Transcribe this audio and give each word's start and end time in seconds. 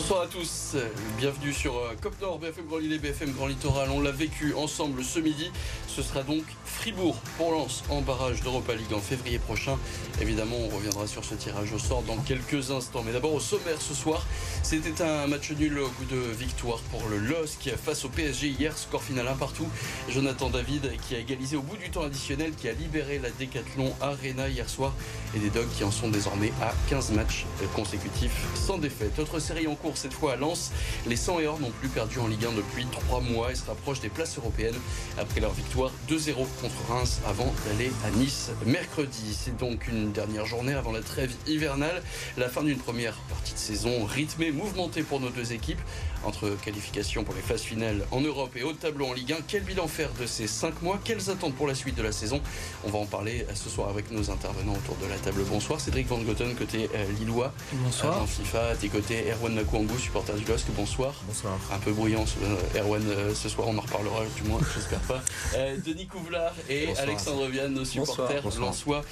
Bonsoir 0.00 0.22
à 0.22 0.26
tous, 0.28 0.76
bienvenue 1.18 1.52
sur 1.52 1.76
euh, 1.76 1.94
COP 2.00 2.18
Nord, 2.22 2.38
BFM 2.38 2.64
Grand 2.64 2.78
Lille 2.78 2.94
et 2.94 2.98
BFM 2.98 3.32
Grand 3.32 3.48
Littoral. 3.48 3.90
On 3.90 4.00
l'a 4.00 4.10
vécu 4.10 4.54
ensemble 4.54 5.04
ce 5.04 5.18
midi. 5.18 5.52
Ce 5.88 6.02
sera 6.02 6.22
donc 6.22 6.42
Fribourg 6.64 7.16
pour 7.36 7.52
Lens 7.52 7.82
en 7.90 8.00
barrage 8.00 8.40
d'Europa 8.40 8.74
League 8.74 8.94
en 8.94 9.00
février 9.00 9.38
prochain. 9.38 9.76
Évidemment, 10.18 10.56
on 10.56 10.74
reviendra 10.74 11.06
sur 11.06 11.22
ce 11.22 11.34
tirage 11.34 11.74
au 11.74 11.78
sort 11.78 12.02
dans 12.04 12.16
quelques 12.16 12.70
instants. 12.70 13.02
Mais 13.04 13.12
d'abord, 13.12 13.34
au 13.34 13.40
sommaire 13.40 13.78
ce 13.78 13.92
soir, 13.92 14.26
c'était 14.62 15.02
un 15.02 15.26
match 15.26 15.50
nul 15.50 15.78
au 15.78 15.88
coup 15.88 16.06
de 16.06 16.16
victoire 16.16 16.78
pour 16.90 17.06
le 17.10 17.18
LOSC 17.18 17.76
face 17.76 18.06
au 18.06 18.08
PSG 18.08 18.48
hier. 18.48 18.78
Score 18.78 19.02
final 19.02 19.28
un 19.28 19.36
partout. 19.36 19.68
Jonathan 20.08 20.48
David 20.48 20.92
qui 21.06 21.14
a 21.14 21.18
égalisé 21.18 21.56
au 21.58 21.62
bout 21.62 21.76
du 21.76 21.90
temps 21.90 22.04
additionnel, 22.04 22.52
qui 22.54 22.70
a 22.70 22.72
libéré 22.72 23.18
la 23.18 23.28
Décathlon 23.28 23.92
Arena 24.00 24.48
hier 24.48 24.70
soir. 24.70 24.94
Et 25.36 25.38
des 25.40 25.50
Dogs 25.50 25.68
qui 25.76 25.84
en 25.84 25.90
sont 25.90 26.08
désormais 26.08 26.54
à 26.62 26.72
15 26.88 27.10
matchs 27.10 27.44
consécutifs 27.74 28.46
sans 28.54 28.78
défaite. 28.78 29.18
Autre 29.18 29.40
série 29.40 29.66
en 29.66 29.74
cours 29.74 29.89
cette 29.96 30.12
fois 30.12 30.32
à 30.32 30.36
Lens. 30.36 30.72
Les 31.06 31.16
100 31.16 31.40
et 31.40 31.46
or 31.46 31.60
n'ont 31.60 31.70
plus 31.70 31.88
perdu 31.88 32.18
en 32.18 32.26
Ligue 32.26 32.44
1 32.44 32.52
depuis 32.52 32.86
3 32.86 33.20
mois 33.20 33.52
et 33.52 33.54
se 33.54 33.64
rapprochent 33.66 34.00
des 34.00 34.08
places 34.08 34.36
européennes 34.38 34.78
après 35.18 35.40
leur 35.40 35.52
victoire 35.52 35.90
2-0 36.08 36.34
contre 36.60 36.74
Reims 36.88 37.20
avant 37.26 37.52
d'aller 37.66 37.90
à 38.04 38.10
Nice 38.10 38.50
mercredi. 38.66 39.36
C'est 39.38 39.56
donc 39.56 39.88
une 39.88 40.12
dernière 40.12 40.46
journée 40.46 40.74
avant 40.74 40.92
la 40.92 41.00
trêve 41.00 41.32
hivernale. 41.46 42.02
La 42.36 42.48
fin 42.48 42.62
d'une 42.62 42.78
première 42.78 43.14
partie 43.28 43.54
de 43.54 43.58
saison 43.58 44.04
rythmée, 44.04 44.50
mouvementée 44.52 45.02
pour 45.02 45.20
nos 45.20 45.30
deux 45.30 45.52
équipes 45.52 45.80
entre 46.24 46.50
qualifications 46.62 47.24
pour 47.24 47.34
les 47.34 47.40
phases 47.40 47.62
finales 47.62 48.04
en 48.10 48.20
Europe 48.20 48.54
et 48.56 48.62
haut 48.62 48.72
tableau 48.72 49.06
en 49.06 49.12
Ligue 49.12 49.32
1. 49.32 49.36
Quel 49.48 49.62
bilan 49.62 49.88
faire 49.88 50.10
de 50.20 50.26
ces 50.26 50.46
5 50.46 50.82
mois? 50.82 50.98
Quelles 51.02 51.30
attentes 51.30 51.54
pour 51.54 51.66
la 51.66 51.74
suite 51.74 51.96
de 51.96 52.02
la 52.02 52.12
saison? 52.12 52.40
On 52.84 52.90
va 52.90 52.98
en 52.98 53.06
parler 53.06 53.46
ce 53.54 53.68
soir 53.68 53.88
avec 53.88 54.10
nos 54.10 54.30
intervenants 54.30 54.74
autour 54.74 54.96
de 54.96 55.06
la 55.06 55.16
table. 55.16 55.42
Bonsoir 55.48 55.80
Cédric 55.80 56.06
Van 56.08 56.18
Goten, 56.18 56.54
côté 56.54 56.90
euh, 56.94 57.04
Lillois. 57.18 57.52
Bonsoir. 57.72 58.16
Agent 58.16 58.26
FIFA, 58.26 58.76
tes 58.76 58.88
côtés 58.88 59.24
Erwan 59.32 59.54
Nakouangou, 59.80 59.98
supporter 59.98 60.34
du 60.34 60.44
LOSC. 60.44 60.66
Bonsoir. 60.76 61.14
Bonsoir. 61.26 61.58
Un 61.72 61.78
peu 61.78 61.92
bruyant 61.92 62.24
euh, 62.42 62.78
Erwan 62.78 63.02
euh, 63.06 63.34
ce 63.34 63.48
soir, 63.48 63.68
on 63.68 63.78
en 63.78 63.80
reparlera 63.80 64.24
du 64.36 64.42
moins, 64.48 64.60
j'espère 64.74 65.00
pas. 65.00 65.22
Euh, 65.56 65.76
Denis 65.84 66.06
Couvlar 66.06 66.52
et 66.68 66.86
Bonsoir. 66.86 67.08
Alexandre 67.08 67.46
Vianne, 67.46 67.74
nos 67.74 67.84
supporters 67.84 68.42
lensois. 68.58 69.02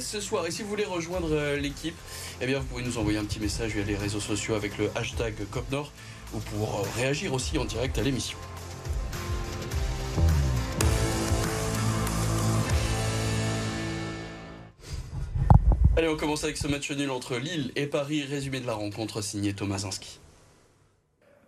Ce 0.00 0.20
soir, 0.20 0.46
et 0.46 0.50
si 0.50 0.62
vous 0.62 0.68
voulez 0.68 0.84
rejoindre 0.84 1.56
l'équipe, 1.56 1.96
eh 2.40 2.46
bien 2.46 2.58
vous 2.58 2.66
pouvez 2.66 2.82
nous 2.82 2.98
envoyer 2.98 3.18
un 3.18 3.24
petit 3.24 3.40
message 3.40 3.72
via 3.72 3.84
les 3.84 3.96
réseaux 3.96 4.20
sociaux 4.20 4.54
avec 4.54 4.76
le 4.78 4.90
hashtag 4.94 5.34
COPNOR 5.50 5.92
ou 6.34 6.38
pour 6.38 6.86
réagir 6.96 7.32
aussi 7.32 7.58
en 7.58 7.64
direct 7.64 7.96
à 7.98 8.02
l'émission. 8.02 8.38
Allez, 15.98 16.06
on 16.06 16.16
commence 16.16 16.44
avec 16.44 16.56
ce 16.56 16.68
match 16.68 16.92
nul 16.92 17.10
entre 17.10 17.38
Lille 17.38 17.72
et 17.74 17.88
Paris. 17.88 18.22
Résumé 18.22 18.60
de 18.60 18.68
la 18.68 18.74
rencontre 18.74 19.20
signé 19.20 19.52
Thomas 19.52 19.78
Zinski. 19.78 20.20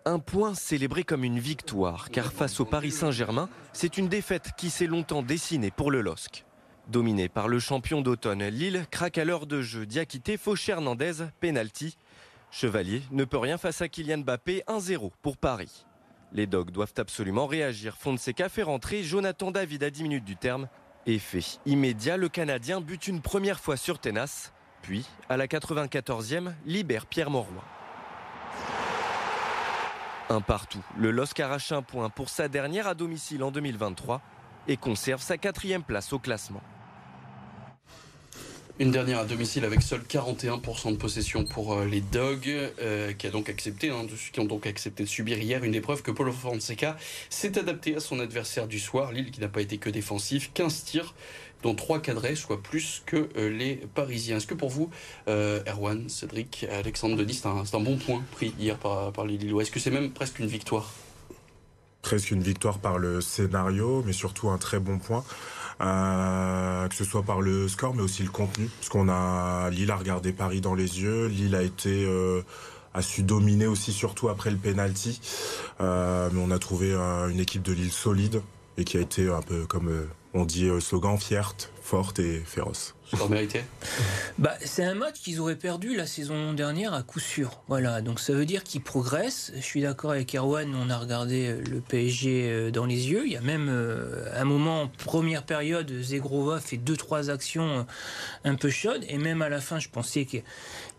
Un 0.04 0.18
point 0.18 0.54
célébré 0.54 1.04
comme 1.04 1.22
une 1.22 1.38
victoire, 1.38 2.10
car 2.10 2.32
face 2.32 2.58
au 2.58 2.64
Paris 2.64 2.90
Saint-Germain, 2.90 3.48
c'est 3.72 3.96
une 3.96 4.08
défaite 4.08 4.50
qui 4.56 4.70
s'est 4.70 4.88
longtemps 4.88 5.22
dessinée 5.22 5.70
pour 5.70 5.92
le 5.92 6.00
LOSC. 6.00 6.44
Dominé 6.88 7.28
par 7.28 7.46
le 7.46 7.60
champion 7.60 8.00
d'automne, 8.00 8.42
Lille 8.48 8.86
craque 8.90 9.18
à 9.18 9.24
l'heure 9.24 9.46
de 9.46 9.62
jeu. 9.62 9.86
Diakité 9.86 10.36
fauche 10.36 10.68
Hernandez, 10.68 11.28
penalty. 11.38 11.96
Chevalier 12.50 13.02
ne 13.12 13.22
peut 13.22 13.38
rien 13.38 13.56
face 13.56 13.82
à 13.82 13.88
Kylian 13.88 14.24
Mbappé, 14.24 14.64
1-0 14.66 15.12
pour 15.22 15.36
Paris. 15.36 15.86
Les 16.32 16.48
Dogs 16.48 16.72
doivent 16.72 16.94
absolument 16.96 17.46
réagir. 17.46 17.96
Fonseca 17.96 18.48
fait 18.48 18.64
rentrer 18.64 19.04
Jonathan 19.04 19.52
David 19.52 19.84
à 19.84 19.90
10 19.90 20.02
minutes 20.02 20.24
du 20.24 20.34
terme. 20.34 20.66
Effet 21.06 21.40
immédiat, 21.64 22.16
le 22.16 22.28
Canadien 22.28 22.80
bute 22.80 23.08
une 23.08 23.22
première 23.22 23.58
fois 23.58 23.76
sur 23.76 23.98
Tenas, 23.98 24.52
puis, 24.82 25.06
à 25.28 25.36
la 25.36 25.46
94e, 25.46 26.52
libère 26.66 27.06
Pierre 27.06 27.30
Mauroy. 27.30 27.62
Un 30.28 30.40
partout, 30.40 30.84
le 30.96 31.10
LOSC 31.10 31.40
arrache 31.40 31.72
un 31.72 31.82
point 31.82 32.10
pour 32.10 32.28
sa 32.28 32.48
dernière 32.48 32.86
à 32.86 32.94
domicile 32.94 33.42
en 33.42 33.50
2023 33.50 34.20
et 34.68 34.76
conserve 34.76 35.22
sa 35.22 35.38
quatrième 35.38 35.82
place 35.82 36.12
au 36.12 36.18
classement. 36.18 36.62
Une 38.80 38.92
dernière 38.92 39.18
à 39.18 39.24
domicile 39.26 39.66
avec 39.66 39.82
seul 39.82 40.00
41% 40.00 40.92
de 40.92 40.96
possession 40.96 41.44
pour 41.44 41.74
euh, 41.74 41.84
les 41.84 42.00
Dogs, 42.00 42.48
euh, 42.48 43.12
qui, 43.12 43.26
a 43.26 43.30
donc 43.30 43.50
accepté, 43.50 43.90
hein, 43.90 44.06
ont 44.38 44.44
donc 44.46 44.66
accepté 44.66 45.02
de 45.02 45.08
subir 45.08 45.36
hier 45.36 45.62
une 45.64 45.74
épreuve 45.74 46.00
que 46.00 46.10
Paulo 46.10 46.32
Fonseca 46.32 46.96
s'est 47.28 47.58
adapté 47.58 47.96
à 47.96 48.00
son 48.00 48.20
adversaire 48.20 48.66
du 48.66 48.78
soir, 48.78 49.12
Lille 49.12 49.32
qui 49.32 49.42
n'a 49.42 49.48
pas 49.48 49.60
été 49.60 49.76
que 49.76 49.90
défensif, 49.90 50.50
15 50.54 50.84
tirs 50.84 51.14
dont 51.62 51.74
3 51.74 52.00
cadrés, 52.00 52.36
soit 52.36 52.62
plus 52.62 53.02
que 53.04 53.28
euh, 53.36 53.50
les 53.50 53.74
Parisiens. 53.94 54.38
Est-ce 54.38 54.46
que 54.46 54.54
pour 54.54 54.70
vous, 54.70 54.88
Erwan, 55.26 56.08
Cédric, 56.08 56.64
Alexandre 56.72 57.16
Denis, 57.16 57.34
c'est 57.34 57.74
un 57.76 57.80
bon 57.80 57.98
point 57.98 58.24
pris 58.32 58.54
hier 58.58 58.78
par, 58.78 59.12
par 59.12 59.26
les 59.26 59.36
Lillois? 59.36 59.60
Est-ce 59.60 59.70
que 59.70 59.78
c'est 59.78 59.90
même 59.90 60.10
presque 60.10 60.38
une 60.38 60.46
victoire? 60.46 60.90
Presque 62.00 62.30
une 62.30 62.42
victoire 62.42 62.78
par 62.78 62.96
le 62.96 63.20
scénario, 63.20 64.02
mais 64.06 64.14
surtout 64.14 64.48
un 64.48 64.56
très 64.56 64.80
bon 64.80 64.98
point. 64.98 65.22
Euh, 65.80 66.88
que 66.88 66.94
ce 66.94 67.04
soit 67.04 67.22
par 67.22 67.40
le 67.40 67.68
score, 67.68 67.94
mais 67.94 68.02
aussi 68.02 68.22
le 68.22 68.30
contenu. 68.30 68.68
Parce 68.78 68.88
qu'on 68.88 69.08
a 69.08 69.70
Lille 69.70 69.90
a 69.90 69.96
regardé 69.96 70.32
Paris 70.32 70.60
dans 70.60 70.74
les 70.74 71.00
yeux. 71.00 71.26
Lille 71.26 71.54
a 71.54 71.62
été 71.62 72.04
euh, 72.06 72.42
a 72.92 73.02
su 73.02 73.22
dominer 73.22 73.66
aussi, 73.66 73.92
surtout 73.92 74.28
après 74.28 74.50
le 74.50 74.56
penalty. 74.56 75.20
Euh, 75.80 76.28
mais 76.32 76.40
on 76.44 76.50
a 76.50 76.58
trouvé 76.58 76.92
une 76.94 77.40
équipe 77.40 77.62
de 77.62 77.72
Lille 77.72 77.92
solide 77.92 78.42
et 78.76 78.84
qui 78.84 78.98
a 78.98 79.00
été 79.00 79.28
un 79.28 79.42
peu 79.42 79.64
comme 79.66 79.90
on 80.34 80.44
dit 80.44 80.66
euh, 80.68 80.80
slogan 80.80 81.18
fière, 81.18 81.54
forte 81.82 82.18
et 82.18 82.40
féroce. 82.40 82.94
Score 83.12 83.28
mérité? 83.28 83.62
Bah, 84.38 84.54
c'est 84.64 84.84
un 84.84 84.94
match 84.94 85.20
qu'ils 85.20 85.38
auraient 85.40 85.56
perdu 85.56 85.94
la 85.94 86.06
saison 86.06 86.54
dernière 86.54 86.94
à 86.94 87.02
coup 87.02 87.20
sûr. 87.20 87.60
Voilà, 87.68 88.00
donc 88.00 88.20
ça 88.20 88.32
veut 88.32 88.46
dire 88.46 88.62
qu'ils 88.64 88.80
progressent. 88.80 89.52
Je 89.54 89.60
suis 89.60 89.82
d'accord 89.82 90.12
avec 90.12 90.34
Erwan, 90.34 90.74
on 90.74 90.88
a 90.88 90.96
regardé 90.96 91.48
euh, 91.48 91.62
le 91.68 91.80
PSG 91.80 92.48
euh, 92.48 92.70
dans 92.70 92.86
les 92.86 93.10
yeux. 93.10 93.26
Il 93.26 93.32
y 93.32 93.36
a 93.36 93.42
même 93.42 93.68
euh, 93.68 94.24
un 94.34 94.44
moment 94.44 94.82
en 94.82 94.88
première 94.88 95.42
période, 95.42 95.90
Zegrova 96.00 96.58
fait 96.60 96.78
deux 96.78 96.96
trois 96.96 97.28
actions 97.28 97.86
un 98.44 98.54
peu 98.54 98.70
chaudes 98.70 99.04
et 99.08 99.18
même 99.18 99.42
à 99.42 99.48
la 99.50 99.60
fin, 99.60 99.78
je 99.78 99.88
pensais 99.90 100.24
que 100.24 100.38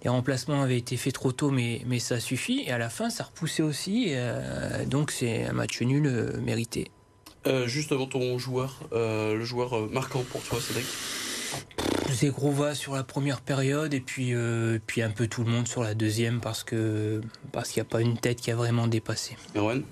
les 0.03 0.09
remplacements 0.09 0.61
avaient 0.61 0.77
été 0.77 0.97
faits 0.97 1.13
trop 1.13 1.31
tôt, 1.31 1.51
mais, 1.51 1.81
mais 1.85 1.99
ça 1.99 2.19
suffit. 2.19 2.63
Et 2.67 2.71
à 2.71 2.77
la 2.77 2.89
fin, 2.89 3.09
ça 3.09 3.23
repoussait 3.23 3.63
aussi. 3.63 4.07
euh, 4.09 4.85
donc 4.85 5.11
c'est 5.11 5.45
un 5.45 5.53
match 5.53 5.81
nul 5.81 6.05
euh, 6.05 6.39
mérité. 6.41 6.91
Euh, 7.47 7.67
Juste 7.67 7.91
avant 7.91 8.05
ton 8.05 8.37
joueur, 8.37 8.79
euh, 8.93 9.35
le 9.35 9.43
joueur 9.45 9.75
euh, 9.75 9.89
marquant 9.91 10.23
pour 10.31 10.41
toi, 10.43 10.59
Cédric 10.61 10.85
Zegrova 12.11 12.75
sur 12.75 12.93
la 12.93 13.03
première 13.03 13.41
période 13.41 13.93
et 13.93 13.99
puis, 13.99 14.33
euh, 14.33 14.79
puis 14.85 15.01
un 15.01 15.09
peu 15.09 15.27
tout 15.27 15.43
le 15.43 15.49
monde 15.49 15.67
sur 15.67 15.81
la 15.81 15.93
deuxième 15.93 16.39
parce 16.39 16.63
que 16.63 17.21
parce 17.51 17.69
qu'il 17.69 17.81
n'y 17.81 17.87
a 17.87 17.89
pas 17.89 18.01
une 18.01 18.17
tête 18.17 18.39
qui 18.41 18.51
a 18.51 18.55
vraiment 18.55 18.87
dépassé. 18.87 19.37
Erwan 19.55 19.83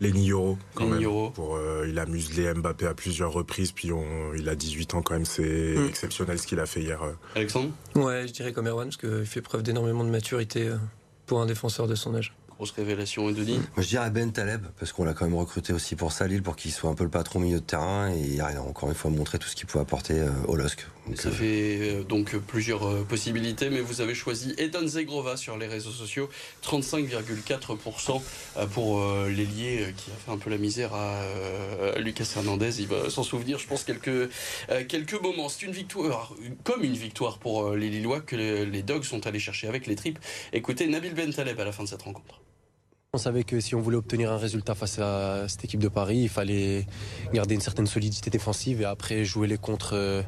Lenny 0.00 0.26
Yoro, 0.26 0.58
quand 0.74 0.84
Lenny 0.84 0.92
même. 0.94 1.02
Yoro. 1.02 1.30
Pour, 1.30 1.56
euh, 1.56 1.86
il 1.88 1.98
a 1.98 2.04
muselé 2.06 2.52
Mbappé 2.52 2.86
à 2.86 2.92
plusieurs 2.94 3.32
reprises, 3.32 3.72
puis 3.72 3.92
on, 3.92 4.34
il 4.34 4.46
a 4.48 4.54
18 4.54 4.94
ans 4.94 5.02
quand 5.02 5.14
même. 5.14 5.24
C'est 5.24 5.74
Mm. 5.76 5.86
exceptionnel 5.88 6.38
ce 6.38 6.46
qu'il 6.46 6.60
a 6.60 6.66
fait 6.66 6.82
hier. 6.82 7.00
Alexandre 7.34 7.70
Ouais, 7.94 8.26
je 8.28 8.32
dirais 8.32 8.52
comme 8.52 8.66
Erwan, 8.68 8.88
parce 8.88 8.98
qu'il 8.98 9.24
fait 9.26 9.40
preuve 9.42 9.62
d'énormément 9.62 10.04
de 10.04 10.10
maturité 10.10 10.70
pour 11.26 11.40
un 11.40 11.46
défenseur 11.46 11.86
de 11.88 11.94
son 11.94 12.14
âge. 12.14 12.34
Grosse 12.56 12.70
révélation, 12.70 13.28
et 13.28 13.34
Denis 13.34 13.58
Moi, 13.58 13.82
je 13.82 13.88
dirais 13.88 14.10
Ben 14.10 14.32
Taleb, 14.32 14.66
parce 14.78 14.92
qu'on 14.92 15.04
l'a 15.04 15.12
quand 15.12 15.26
même 15.26 15.34
recruté 15.34 15.72
aussi 15.74 15.94
pour 15.94 16.12
ça, 16.12 16.26
Lille, 16.26 16.42
pour 16.42 16.56
qu'il 16.56 16.72
soit 16.72 16.88
un 16.88 16.94
peu 16.94 17.04
le 17.04 17.10
patron 17.10 17.38
milieu 17.38 17.60
de 17.60 17.64
terrain. 17.64 18.10
Et 18.14 18.20
il 18.20 18.40
a 18.40 18.62
encore 18.62 18.88
une 18.88 18.94
fois 18.94 19.10
montré 19.10 19.38
tout 19.38 19.48
ce 19.48 19.54
qu'il 19.54 19.66
pouvait 19.66 19.82
apporter 19.82 20.20
euh, 20.20 20.30
au 20.48 20.56
LOSC. 20.56 20.86
Donc, 21.06 21.20
Ça 21.20 21.28
euh, 21.28 21.32
fait 21.32 21.78
euh, 21.80 22.02
donc 22.02 22.36
plusieurs 22.36 23.04
possibilités, 23.04 23.70
mais 23.70 23.80
vous 23.80 24.00
avez 24.00 24.14
choisi 24.14 24.54
Edon 24.58 24.86
Zegrova 24.86 25.36
sur 25.36 25.56
les 25.56 25.66
réseaux 25.66 25.90
sociaux, 25.90 26.28
35,4% 26.64 28.22
euh, 28.56 28.66
pour 28.66 29.00
l'ailier 29.26 29.94
qui 29.96 30.10
a 30.10 30.14
fait 30.14 30.32
un 30.32 30.38
peu 30.38 30.50
la 30.50 30.58
misère 30.58 30.94
à 30.94 31.22
Lucas 31.98 32.26
Hernandez. 32.36 32.80
Il 32.80 32.88
va 32.88 33.10
s'en 33.10 33.22
souvenir, 33.22 33.58
je 33.58 33.66
pense, 33.66 33.84
quelques, 33.84 34.30
quelques 34.88 35.20
moments. 35.20 35.48
C'est 35.48 35.66
une 35.66 35.72
victoire, 35.72 36.34
comme 36.64 36.82
une 36.82 36.96
victoire 36.96 37.38
pour 37.38 37.72
les 37.72 37.88
Lillois 37.88 38.20
que 38.20 38.36
les 38.36 38.82
Dogs 38.82 39.04
sont 39.04 39.26
allés 39.26 39.38
chercher 39.38 39.68
avec 39.68 39.86
les 39.86 39.96
tripes. 39.96 40.18
Écoutez 40.52 40.86
Nabil 40.86 41.14
Ben 41.14 41.32
Taleb 41.32 41.58
à 41.60 41.64
la 41.64 41.72
fin 41.72 41.84
de 41.84 41.88
cette 41.88 42.02
rencontre. 42.02 42.40
On 43.16 43.18
savait 43.18 43.44
que 43.44 43.60
si 43.60 43.74
on 43.74 43.80
voulait 43.80 43.96
obtenir 43.96 44.30
un 44.30 44.36
résultat 44.36 44.74
face 44.74 44.98
à 44.98 45.48
cette 45.48 45.64
équipe 45.64 45.80
de 45.80 45.88
Paris, 45.88 46.18
il 46.18 46.28
fallait 46.28 46.84
garder 47.32 47.54
une 47.54 47.62
certaine 47.62 47.86
solidité 47.86 48.28
défensive 48.28 48.82
et 48.82 48.84
après 48.84 49.24
jouer 49.24 49.46
les 49.46 49.56
contres 49.56 49.94
euh, 49.94 50.20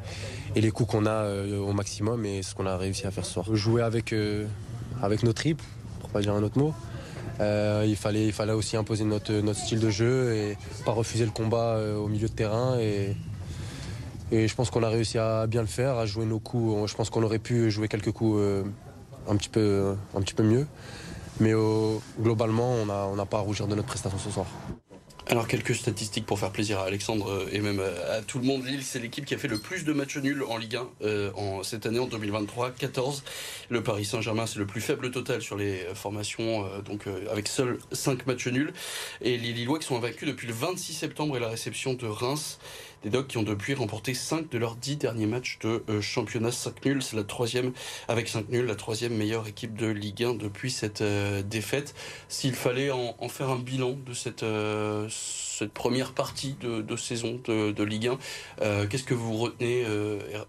et 0.57 0.63
les 0.63 0.71
coups 0.71 0.93
qu'on 0.93 1.05
a 1.05 1.11
euh, 1.11 1.59
au 1.59 1.75
maximum 1.75 2.25
et 2.25 2.43
ce 2.43 2.55
qu'on 2.55 2.65
a 2.65 2.79
réussi 2.79 3.07
à 3.07 3.11
faire 3.11 3.27
ce 3.27 3.33
soir. 3.35 3.55
Jouer 3.55 3.83
avec, 3.83 4.15
euh, 4.15 4.47
avec 5.03 5.23
nos 5.23 5.35
tripes, 5.35 5.61
pour 6.01 6.09
pas 6.09 6.23
dire 6.23 6.33
un 6.33 6.43
autre 6.43 6.59
mot. 6.59 6.73
Il, 7.41 7.95
fallait, 7.95 8.25
il 8.29 8.33
fallait 8.33 8.55
aussi 8.55 8.79
imposer 8.79 9.05
notre, 9.05 9.35
notre 9.35 9.61
style 9.61 9.81
de 9.81 9.91
jeu 9.91 10.35
et 10.35 10.57
pas 10.87 10.93
refuser 10.93 11.27
le 11.27 11.31
combat 11.31 11.79
au 11.99 12.09
milieu 12.09 12.29
de 12.29 12.33
terrain. 12.33 12.79
Et, 12.79 13.15
et 14.33 14.49
je 14.49 14.55
pense 14.55 14.71
qu'on 14.71 14.83
a 14.83 14.89
réussi 14.89 15.19
à 15.19 15.47
bien 15.47 15.61
le 15.61 15.67
faire, 15.67 15.99
à 15.99 16.07
jouer 16.07 16.25
nos 16.25 16.39
coups. 16.39 16.91
Je 16.91 16.97
pense 16.97 17.11
qu'on 17.11 17.23
aurait 17.23 17.39
pu 17.39 17.71
jouer 17.71 17.87
quelques 17.87 18.13
coups 18.13 18.41
un, 19.29 19.37
petit 19.37 19.51
peu, 19.51 19.95
un 20.17 20.23
petit 20.23 20.33
peu 20.33 20.43
mieux. 20.43 20.67
Mais 21.41 21.55
euh, 21.55 21.99
globalement, 22.21 22.71
on 22.73 22.87
n'a 22.87 23.07
on 23.07 23.27
pas 23.27 23.39
à 23.39 23.41
rougir 23.41 23.67
de 23.67 23.75
notre 23.75 23.89
prestation 23.89 24.19
ce 24.19 24.31
soir. 24.31 24.47
Alors 25.31 25.47
quelques 25.47 25.75
statistiques 25.75 26.25
pour 26.25 26.39
faire 26.39 26.51
plaisir 26.51 26.79
à 26.79 26.85
Alexandre 26.85 27.31
euh, 27.31 27.51
et 27.53 27.61
même 27.61 27.83
à 28.11 28.23
tout 28.23 28.39
le 28.39 28.47
monde. 28.47 28.65
Lille, 28.65 28.83
c'est 28.83 28.99
l'équipe 28.99 29.27
qui 29.27 29.35
a 29.35 29.39
fait 29.39 29.49
le 29.49 29.59
plus 29.59 29.85
de 29.85 29.93
matchs 29.93 30.17
nuls 30.17 30.43
en 30.49 30.57
Ligue 30.57 30.77
1 30.77 30.89
euh, 31.03 31.31
en, 31.35 31.63
cette 31.63 31.85
année, 31.85 31.99
en 31.99 32.07
2023, 32.07 32.71
14. 32.71 33.25
Le 33.69 33.83
Paris 33.83 34.07
Saint-Germain, 34.07 34.47
c'est 34.47 34.59
le 34.59 34.65
plus 34.65 34.81
faible 34.81 35.11
total 35.11 35.43
sur 35.43 35.57
les 35.57 35.81
formations, 35.93 36.65
euh, 36.65 36.81
donc 36.81 37.05
avec 37.31 37.47
seuls 37.47 37.79
5 37.93 38.27
matchs 38.27 38.47
nuls. 38.47 38.73
Et 39.21 39.37
les 39.37 39.53
Lillois 39.53 39.79
qui 39.79 39.87
sont 39.87 39.97
invaincus 39.97 40.27
depuis 40.27 40.47
le 40.47 40.55
26 40.55 40.95
septembre 40.95 41.37
et 41.37 41.41
la 41.41 41.49
réception 41.49 41.93
de 41.93 42.07
Reims. 42.07 42.59
Des 43.03 43.11
Dogs 43.11 43.27
qui 43.27 43.39
ont 43.39 43.43
depuis 43.43 43.75
remporté 43.75 44.13
5 44.13 44.51
de 44.51 44.59
leurs 44.59 44.75
10 44.75 44.97
derniers 44.97 45.27
matchs 45.27 45.59
de 45.61 45.85
euh, 45.89 46.01
championnat. 46.01 46.51
5 46.51 46.85
nuls, 46.85 47.03
c'est 47.03 47.17
la 47.17 47.25
troisième, 47.25 47.73
avec 48.09 48.29
5 48.29 48.49
nuls, 48.49 48.67
la 48.67 48.75
troisième 48.75 49.15
meilleure 49.15 49.47
équipe 49.47 49.77
de 49.77 49.87
Ligue 49.87 50.25
1 50.25 50.35
depuis 50.35 50.71
cette 50.71 51.01
euh, 51.01 51.43
défaite. 51.43 51.95
S'il 52.29 52.55
fallait 52.55 52.91
en, 52.91 53.29
faire 53.29 53.51
un 53.51 53.59
bilan 53.59 53.97
de 54.07 54.15
cette, 54.15 54.43
euh, 54.43 55.07
cette 55.11 55.73
première 55.73 56.13
partie 56.13 56.57
de, 56.61 56.97
saison 56.97 57.41
de, 57.45 57.83
Ligue 57.85 58.11
1, 58.61 58.87
qu'est-ce 58.87 59.05
que 59.05 59.15
vous 59.15 59.37
retenez, 59.37 59.85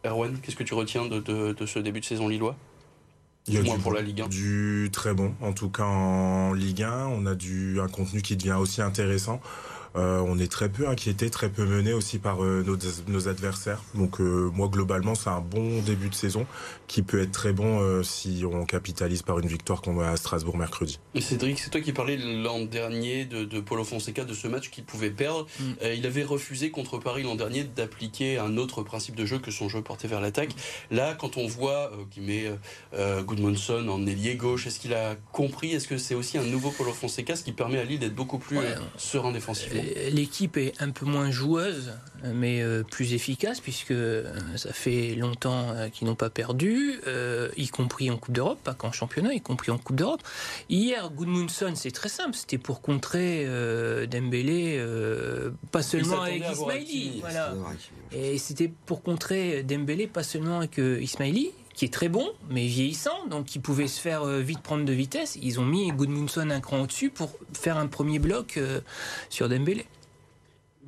Erwan? 0.05 0.39
Qu'est-ce 0.41 0.55
que 0.55 0.63
tu 0.63 0.73
retiens 0.73 1.05
de, 1.05 1.65
ce 1.65 1.79
début 1.79 1.99
de 1.99 2.05
saison 2.05 2.27
lillois? 2.27 2.55
Il 3.47 3.55
y 3.55 3.57
a 3.57 3.61
du, 3.61 3.81
pour 3.81 3.93
la 3.93 4.01
Ligue 4.01 4.21
1. 4.21 4.27
du 4.27 4.89
très 4.91 5.13
bon, 5.13 5.33
en 5.41 5.53
tout 5.53 5.69
cas 5.69 5.83
en 5.85 6.53
Ligue 6.53 6.83
1. 6.83 7.07
On 7.07 7.25
a 7.25 7.35
du, 7.35 7.79
un 7.79 7.87
contenu 7.87 8.21
qui 8.21 8.35
devient 8.35 8.57
aussi 8.59 8.81
intéressant. 8.81 9.41
Euh, 9.95 10.19
on 10.25 10.37
est 10.37 10.51
très 10.51 10.69
peu 10.69 10.87
inquiété, 10.87 11.29
très 11.29 11.49
peu 11.49 11.65
mené 11.65 11.93
aussi 11.93 12.19
par 12.19 12.43
euh, 12.43 12.63
nos, 13.07 13.27
adversaires. 13.27 13.83
Donc 13.95 14.21
euh, 14.21 14.49
moi 14.53 14.67
globalement 14.67 15.15
c'est 15.15 15.29
un 15.29 15.41
bon 15.41 15.81
début 15.81 16.09
de 16.09 16.15
saison 16.15 16.45
qui 16.87 17.01
peut 17.01 17.21
être 17.21 17.31
très 17.31 17.53
bon 17.53 18.03
si 18.03 18.43
on 18.49 18.65
capitalise 18.65 19.21
par 19.21 19.39
une 19.39 19.47
victoire 19.47 19.81
qu'on 19.81 19.93
va 19.93 20.11
à 20.11 20.17
Strasbourg 20.17 20.57
mercredi. 20.57 20.99
Cédric, 21.19 21.59
c'est 21.59 21.69
toi 21.69 21.81
qui 21.81 21.93
parlais 21.93 22.17
l'an 22.17 22.61
dernier 22.61 23.25
de, 23.25 23.43
de, 23.45 23.59
Paulo 23.59 23.83
Fonseca 23.83 24.23
de 24.23 24.33
ce 24.33 24.47
match 24.47 24.69
qu'il 24.69 24.83
pouvait 24.83 25.11
perdre. 25.11 25.45
Mm. 25.59 25.73
il 25.95 26.05
avait 26.05 26.23
refusé 26.23 26.71
contre 26.71 26.97
Paris 26.97 27.23
l'an 27.23 27.35
dernier 27.35 27.63
d'appliquer 27.63 28.37
un 28.37 28.57
autre 28.57 28.81
principe 28.81 29.15
de 29.15 29.25
jeu 29.25 29.37
que 29.37 29.51
son 29.51 29.69
jeu 29.69 29.81
porté 29.81 30.07
vers 30.07 30.21
l'attaque. 30.21 30.55
Là, 30.89 31.15
quand 31.15 31.37
on 31.37 31.47
voit 31.47 31.91
qu'il 32.09 32.23
met 32.23 32.51
Goodmanson 33.23 33.87
en 33.87 34.05
ailier 34.07 34.35
gauche, 34.35 34.65
est-ce 34.65 34.79
qu'il 34.79 34.93
a 34.93 35.15
compris? 35.31 35.71
Est-ce 35.71 35.87
que 35.87 35.97
c'est 35.97 36.15
aussi 36.15 36.37
un 36.37 36.43
nouveau 36.43 36.71
Paulo 36.71 36.91
Fonseca, 36.91 37.35
ce 37.35 37.43
qui 37.43 37.51
permet 37.51 37.77
à 37.77 37.83
Lille 37.83 37.99
d'être 37.99 38.15
beaucoup 38.15 38.39
plus 38.39 38.57
serein 38.97 39.31
défensivement? 39.31 39.78
L'équipe 40.11 40.57
est 40.57 40.73
un 40.81 40.89
peu 40.89 41.05
moins 41.05 41.31
joueuse, 41.31 41.93
mais 42.23 42.61
euh, 42.61 42.83
plus 42.83 43.13
efficace, 43.13 43.59
puisque 43.59 43.91
euh, 43.91 44.23
ça 44.55 44.73
fait 44.73 45.15
longtemps 45.15 45.69
euh, 45.71 45.89
qu'ils 45.89 46.07
n'ont 46.07 46.15
pas 46.15 46.29
perdu, 46.29 46.99
y 47.57 47.67
compris 47.69 48.11
en 48.11 48.17
Coupe 48.17 48.33
d'Europe, 48.33 48.59
pas 48.63 48.73
qu'en 48.73 48.91
championnat, 48.91 49.33
y 49.33 49.41
compris 49.41 49.71
en 49.71 49.77
Coupe 49.77 49.95
d'Europe. 49.95 50.21
Hier, 50.69 51.09
Goodmunson, 51.09 51.73
c'est 51.75 51.91
très 51.91 52.09
simple, 52.09 52.35
c'était 52.35 52.57
pour 52.57 52.81
contrer 52.81 53.47
Dembélé, 54.07 54.83
pas 55.71 55.81
seulement 55.81 56.21
avec 56.21 56.43
Ismaili. 56.51 57.23
Et 58.11 58.37
c'était 58.37 58.71
pour 58.85 59.03
contrer 59.03 59.63
Dembélé, 59.63 60.07
pas 60.07 60.23
seulement 60.23 60.57
avec 60.57 60.77
Ismaili 60.77 61.51
qui 61.79 61.85
est 61.85 61.93
très 61.93 62.09
bon, 62.09 62.29
mais 62.49 62.67
vieillissant, 62.67 63.25
donc 63.29 63.45
qui 63.45 63.57
pouvait 63.57 63.87
se 63.87 64.01
faire 64.01 64.23
euh, 64.23 64.41
vite 64.41 64.59
prendre 64.59 64.83
de 64.83 64.91
vitesse. 64.91 65.39
Ils 65.41 65.61
ont 65.61 65.65
mis 65.65 65.89
Goodmunson 65.93 66.49
un 66.49 66.59
cran 66.59 66.81
au-dessus 66.81 67.09
pour 67.09 67.31
faire 67.53 67.77
un 67.77 67.87
premier 67.87 68.19
bloc 68.19 68.57
euh, 68.57 68.81
sur 69.29 69.47
Dembélé. 69.47 69.85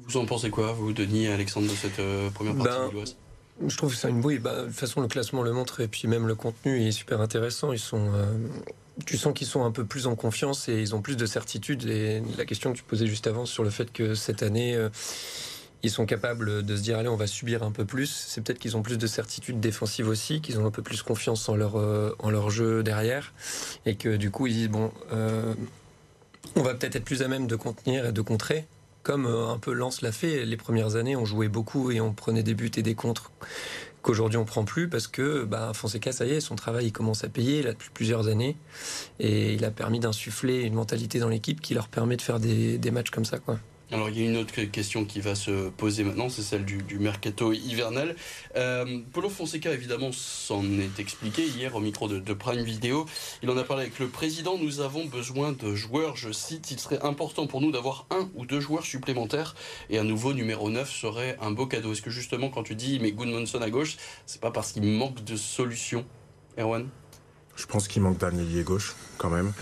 Vous 0.06 0.18
en 0.18 0.26
pensez 0.26 0.50
quoi, 0.50 0.74
vous, 0.74 0.92
Denis 0.92 1.28
et 1.28 1.32
Alexandre, 1.32 1.72
de 1.72 1.76
cette 1.76 2.00
euh, 2.00 2.30
première 2.32 2.58
partie 2.58 2.94
ben, 2.94 3.70
Je 3.70 3.78
trouve 3.78 3.92
que 3.92 3.98
c'est 3.98 4.10
une 4.10 4.20
bouille. 4.20 4.40
Bah, 4.40 4.64
de 4.64 4.68
toute 4.68 4.76
façon, 4.76 5.00
le 5.00 5.08
classement 5.08 5.44
le 5.44 5.54
montre, 5.54 5.80
et 5.80 5.88
puis 5.88 6.10
même 6.10 6.28
le 6.28 6.36
contenu 6.36 6.86
est 6.86 6.92
super 6.92 7.22
intéressant. 7.22 7.72
Ils 7.72 7.80
sont. 7.80 8.12
tu 9.06 9.16
sens 9.16 9.34
qu'ils 9.34 9.48
sont 9.48 9.64
un 9.64 9.72
peu 9.72 9.86
plus 9.86 10.08
en 10.08 10.18
confiance 10.18 10.68
et 10.68 10.78
ils 10.78 10.94
ont 10.94 11.02
plus 11.02 11.16
de 11.16 11.26
certitude. 11.26 11.86
Et 11.86 12.22
la 12.38 12.44
question 12.44 12.74
que 12.74 12.78
tu 12.78 12.84
posais 12.84 13.08
juste 13.08 13.28
avant 13.28 13.46
sur 13.46 13.64
le 13.64 13.70
fait 13.70 13.94
que 13.94 14.14
cette 14.14 14.44
année, 14.44 14.78
ils 15.84 15.90
sont 15.90 16.06
capables 16.06 16.64
de 16.64 16.76
se 16.76 16.82
dire 16.82 16.98
allez 16.98 17.10
on 17.10 17.16
va 17.16 17.28
subir 17.28 17.64
un 17.64 17.72
peu 17.72 17.86
plus. 17.86 18.08
C'est 18.08 18.42
peut-être 18.42 18.60
qu'ils 18.60 18.78
ont 18.78 18.82
plus 18.82 18.98
de 18.98 19.08
certitude 19.08 19.60
défensive 19.60 20.08
aussi, 20.08 20.42
qu'ils 20.42 20.60
ont 20.60 20.66
un 20.66 20.72
peu 20.72 20.82
plus 20.82 21.02
confiance 21.02 21.48
en 21.50 21.56
leur 21.56 21.78
euh, 21.78 22.16
en 22.20 22.30
leur 22.30 22.50
jeu 22.50 22.84
derrière 22.84 23.34
et 23.86 23.96
que 23.96 24.16
du 24.16 24.32
coup 24.32 24.48
ils 24.48 24.54
disent 24.54 24.70
bon 24.70 24.92
euh, 25.12 25.54
on 26.56 26.62
va 26.62 26.74
peut-être 26.74 26.96
être 26.96 27.06
plus 27.06 27.22
à 27.22 27.28
même 27.28 27.48
de 27.48 27.56
contenir 27.56 28.06
et 28.06 28.12
de 28.12 28.22
contrer. 28.22 28.66
Comme 29.04 29.26
euh, 29.26 29.48
un 29.48 29.58
peu 29.58 29.74
Lens 29.74 30.02
l'a 30.02 30.12
fait 30.12 30.46
les 30.46 30.58
premières 30.58 30.96
années, 30.96 31.16
on 31.16 31.26
jouait 31.26 31.48
beaucoup 31.48 31.92
et 31.92 32.00
on 32.00 32.14
prenait 32.14 32.44
des 32.44 32.54
buts 32.54 32.72
et 32.76 32.84
des 32.84 32.94
contres 32.94 33.32
qu'aujourd'hui 34.04 34.38
on 34.38 34.46
prend 34.46 34.64
plus 34.64 34.90
parce 34.90 35.08
que 35.08 35.44
bah, 35.44 35.72
Fonseca, 35.74 36.12
ça 36.12 36.26
y 36.26 36.32
est, 36.32 36.40
son 36.40 36.56
travail 36.56 36.88
il 36.88 36.92
commence 36.92 37.24
à 37.24 37.30
payer 37.30 37.64
là 37.64 37.72
depuis 37.72 37.90
plusieurs 37.94 38.28
années 38.28 38.58
et 39.20 39.54
il 39.54 39.66
a 39.66 39.72
permis 39.72 40.00
d'insuffler 40.00 40.62
une 40.62 40.74
mentalité 40.74 41.20
dans 41.20 41.30
l'équipe 41.30 41.62
qui 41.62 41.74
leur 41.74 41.88
permet 41.88 42.18
de 42.18 42.22
faire 42.22 42.40
des, 42.40 42.78
des 42.78 42.92
matchs 42.92 43.10
comme 43.10 43.26
ça. 43.26 43.40
Quoi. 43.40 43.60
Alors 43.94 44.08
il 44.08 44.18
y 44.18 44.26
a 44.26 44.30
une 44.30 44.38
autre 44.38 44.54
question 44.54 45.04
qui 45.04 45.20
va 45.20 45.36
se 45.36 45.68
poser 45.68 46.06
maintenant, 46.06 46.30
c'est 46.30 46.44
celle 46.44 46.64
du, 46.64 46.98
mercato 46.98 47.52
hivernal. 47.52 48.16
Euh, 48.56 49.00
Paulo 49.12 49.28
Fonseca 49.28 49.74
évidemment 49.74 50.14
s'en 50.14 50.64
est 50.80 50.98
expliqué 50.98 51.46
hier 51.46 51.76
au 51.76 51.82
micro 51.82 52.08
de, 52.08 52.34
Prime 52.34 52.64
Video. 52.64 53.06
Il 53.44 53.50
en 53.50 53.58
a 53.58 53.64
parlé 53.66 53.84
avec 53.84 54.00
le 54.00 54.08
président. 54.08 54.58
Nous 54.58 54.80
avons 54.80 55.04
besoin 55.04 55.52
de 55.52 55.76
joueurs. 55.76 56.16
Je 56.16 56.32
cite, 56.32 56.72
il 56.72 56.80
serait 56.80 57.02
important 57.02 57.48
pour 57.48 57.60
nous 57.60 57.72
d'avoir 57.72 58.06
un 58.12 58.30
ou 58.36 58.46
deux 58.46 58.62
joueurs 58.62 58.86
supplémentaires 58.86 59.56
et 59.90 59.98
un 59.98 60.06
nouveau 60.06 60.34
numéro 60.34 60.70
9 60.70 60.90
serait 60.90 61.38
un 61.42 61.52
beau 61.52 61.66
cadeau. 61.66 61.92
Est-ce 61.92 62.02
que 62.02 62.10
justement 62.10 62.50
quand 62.50 62.64
tu 62.64 62.76
dis 62.76 62.98
mais 63.02 63.12
Goodmanson 63.12 63.62
à 63.62 63.70
gauche, 63.70 63.98
c'est 64.26 64.40
pas 64.40 64.52
parce 64.52 64.72
qu'il 64.72 64.84
manque 64.84 65.22
de 65.26 65.36
solutions, 65.36 66.06
Erwan? 66.58 66.88
Je 67.62 67.68
pense 67.68 67.88
qu'il 67.88 68.02
manque 68.02 68.18
d'un 68.18 68.36
ailier 68.38 68.64
gauche, 68.64 68.96
quand 69.18 69.30
même. 69.30 69.54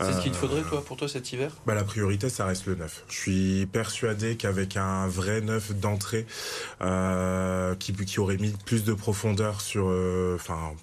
C'est 0.00 0.12
ce 0.12 0.20
qu'il 0.20 0.32
te 0.32 0.36
faudrait, 0.36 0.60
toi, 0.62 0.84
pour 0.84 0.96
toi, 0.98 1.08
cet 1.08 1.32
hiver? 1.32 1.50
bah, 1.66 1.74
La 1.74 1.82
priorité, 1.82 2.28
ça 2.28 2.44
reste 2.44 2.66
le 2.66 2.74
neuf. 2.74 3.04
Je 3.08 3.16
suis 3.16 3.66
persuadé 3.66 4.36
qu'avec 4.36 4.76
un 4.76 5.08
vrai 5.08 5.40
neuf 5.40 5.72
d'entrée, 5.72 6.26
euh, 6.82 7.74
qui, 7.76 7.94
qui, 7.94 8.20
aurait 8.20 8.36
mis 8.36 8.54
plus 8.66 8.84
de 8.84 8.92
profondeur 8.92 9.62
sur, 9.62 9.86
euh, 9.88 10.36
enfin, 10.36 10.74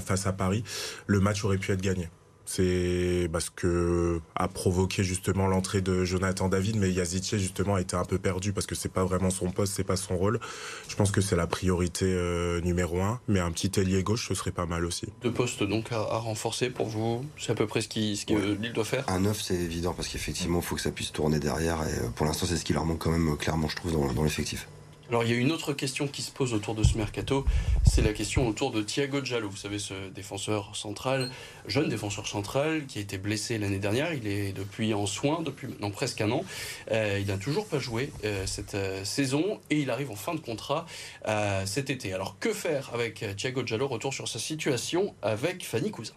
face 0.00 0.26
à 0.26 0.32
Paris, 0.32 0.62
le 1.06 1.18
match 1.18 1.44
aurait 1.44 1.58
pu 1.58 1.72
être 1.72 1.82
gagné. 1.82 2.08
C'est 2.46 3.28
parce 3.32 3.50
que 3.50 4.20
a 4.36 4.46
provoqué 4.46 5.02
justement 5.02 5.48
l'entrée 5.48 5.80
de 5.80 6.04
Jonathan 6.04 6.48
David, 6.48 6.76
mais 6.76 6.90
Yazice 6.90 7.36
justement 7.36 7.74
a 7.74 7.80
été 7.80 7.96
un 7.96 8.04
peu 8.04 8.18
perdu 8.18 8.52
parce 8.52 8.66
que 8.66 8.76
c'est 8.76 8.92
pas 8.92 9.04
vraiment 9.04 9.30
son 9.30 9.50
poste, 9.50 9.74
c'est 9.74 9.84
pas 9.84 9.96
son 9.96 10.16
rôle. 10.16 10.38
Je 10.88 10.94
pense 10.94 11.10
que 11.10 11.20
c'est 11.20 11.36
la 11.36 11.48
priorité 11.48 12.06
euh, 12.06 12.60
numéro 12.60 13.00
un, 13.02 13.20
mais 13.26 13.40
un 13.40 13.50
petit 13.50 13.80
ailier 13.80 14.02
gauche 14.02 14.28
ce 14.28 14.34
serait 14.34 14.52
pas 14.52 14.66
mal 14.66 14.84
aussi. 14.84 15.06
Deux 15.22 15.32
postes 15.32 15.64
donc 15.64 15.90
à, 15.90 15.98
renforcer 16.00 16.70
pour 16.70 16.86
vous, 16.86 17.24
c'est 17.36 17.52
à 17.52 17.54
peu 17.56 17.66
près 17.66 17.80
ce 17.80 17.88
qu'il 17.88 18.16
ce 18.16 18.26
Lille 18.60 18.72
doit 18.72 18.84
faire. 18.84 19.04
Un 19.08 19.20
neuf 19.20 19.42
c'est 19.42 19.54
évident 19.56 19.92
parce 19.92 20.08
qu'effectivement 20.08 20.60
il 20.60 20.64
faut 20.64 20.76
que 20.76 20.82
ça 20.82 20.92
puisse 20.92 21.12
tourner 21.12 21.40
derrière 21.40 21.82
et 21.82 22.04
euh, 22.04 22.08
pour 22.14 22.26
l'instant 22.26 22.46
c'est 22.46 22.56
ce 22.56 22.64
qui 22.64 22.72
leur 22.72 22.84
manque 22.84 23.00
quand 23.00 23.10
même 23.10 23.36
clairement 23.36 23.68
je 23.68 23.76
trouve 23.76 23.92
dans 23.92 24.22
l'effectif. 24.22 24.68
Alors 25.08 25.22
il 25.22 25.30
y 25.30 25.34
a 25.34 25.36
une 25.36 25.52
autre 25.52 25.72
question 25.72 26.08
qui 26.08 26.20
se 26.20 26.32
pose 26.32 26.52
autour 26.52 26.74
de 26.74 26.82
ce 26.82 26.98
mercato, 26.98 27.44
c'est 27.84 28.02
la 28.02 28.12
question 28.12 28.48
autour 28.48 28.72
de 28.72 28.82
Thiago 28.82 29.24
Giallo. 29.24 29.48
Vous 29.48 29.56
savez, 29.56 29.78
ce 29.78 29.94
défenseur 30.10 30.74
central, 30.74 31.30
jeune 31.68 31.88
défenseur 31.88 32.26
central, 32.26 32.86
qui 32.86 32.98
a 32.98 33.02
été 33.02 33.16
blessé 33.16 33.56
l'année 33.56 33.78
dernière. 33.78 34.12
Il 34.14 34.26
est 34.26 34.52
depuis 34.52 34.94
en 34.94 35.06
soins 35.06 35.42
depuis 35.42 35.68
maintenant 35.68 35.92
presque 35.92 36.20
un 36.20 36.32
an. 36.32 36.44
Euh, 36.90 37.18
il 37.20 37.28
n'a 37.28 37.38
toujours 37.38 37.68
pas 37.68 37.78
joué 37.78 38.10
euh, 38.24 38.46
cette 38.46 38.74
euh, 38.74 39.04
saison 39.04 39.60
et 39.70 39.78
il 39.78 39.90
arrive 39.90 40.10
en 40.10 40.16
fin 40.16 40.34
de 40.34 40.40
contrat 40.40 40.86
cet 41.64 41.90
été. 41.90 42.12
Alors 42.12 42.38
que 42.40 42.52
faire 42.52 42.90
avec 42.92 43.24
Thiago 43.36 43.64
Giallo 43.64 43.88
Retour 43.88 44.12
sur 44.12 44.28
sa 44.28 44.38
situation 44.38 45.14
avec 45.22 45.64
Fanny 45.64 45.90
Cousin. 45.90 46.14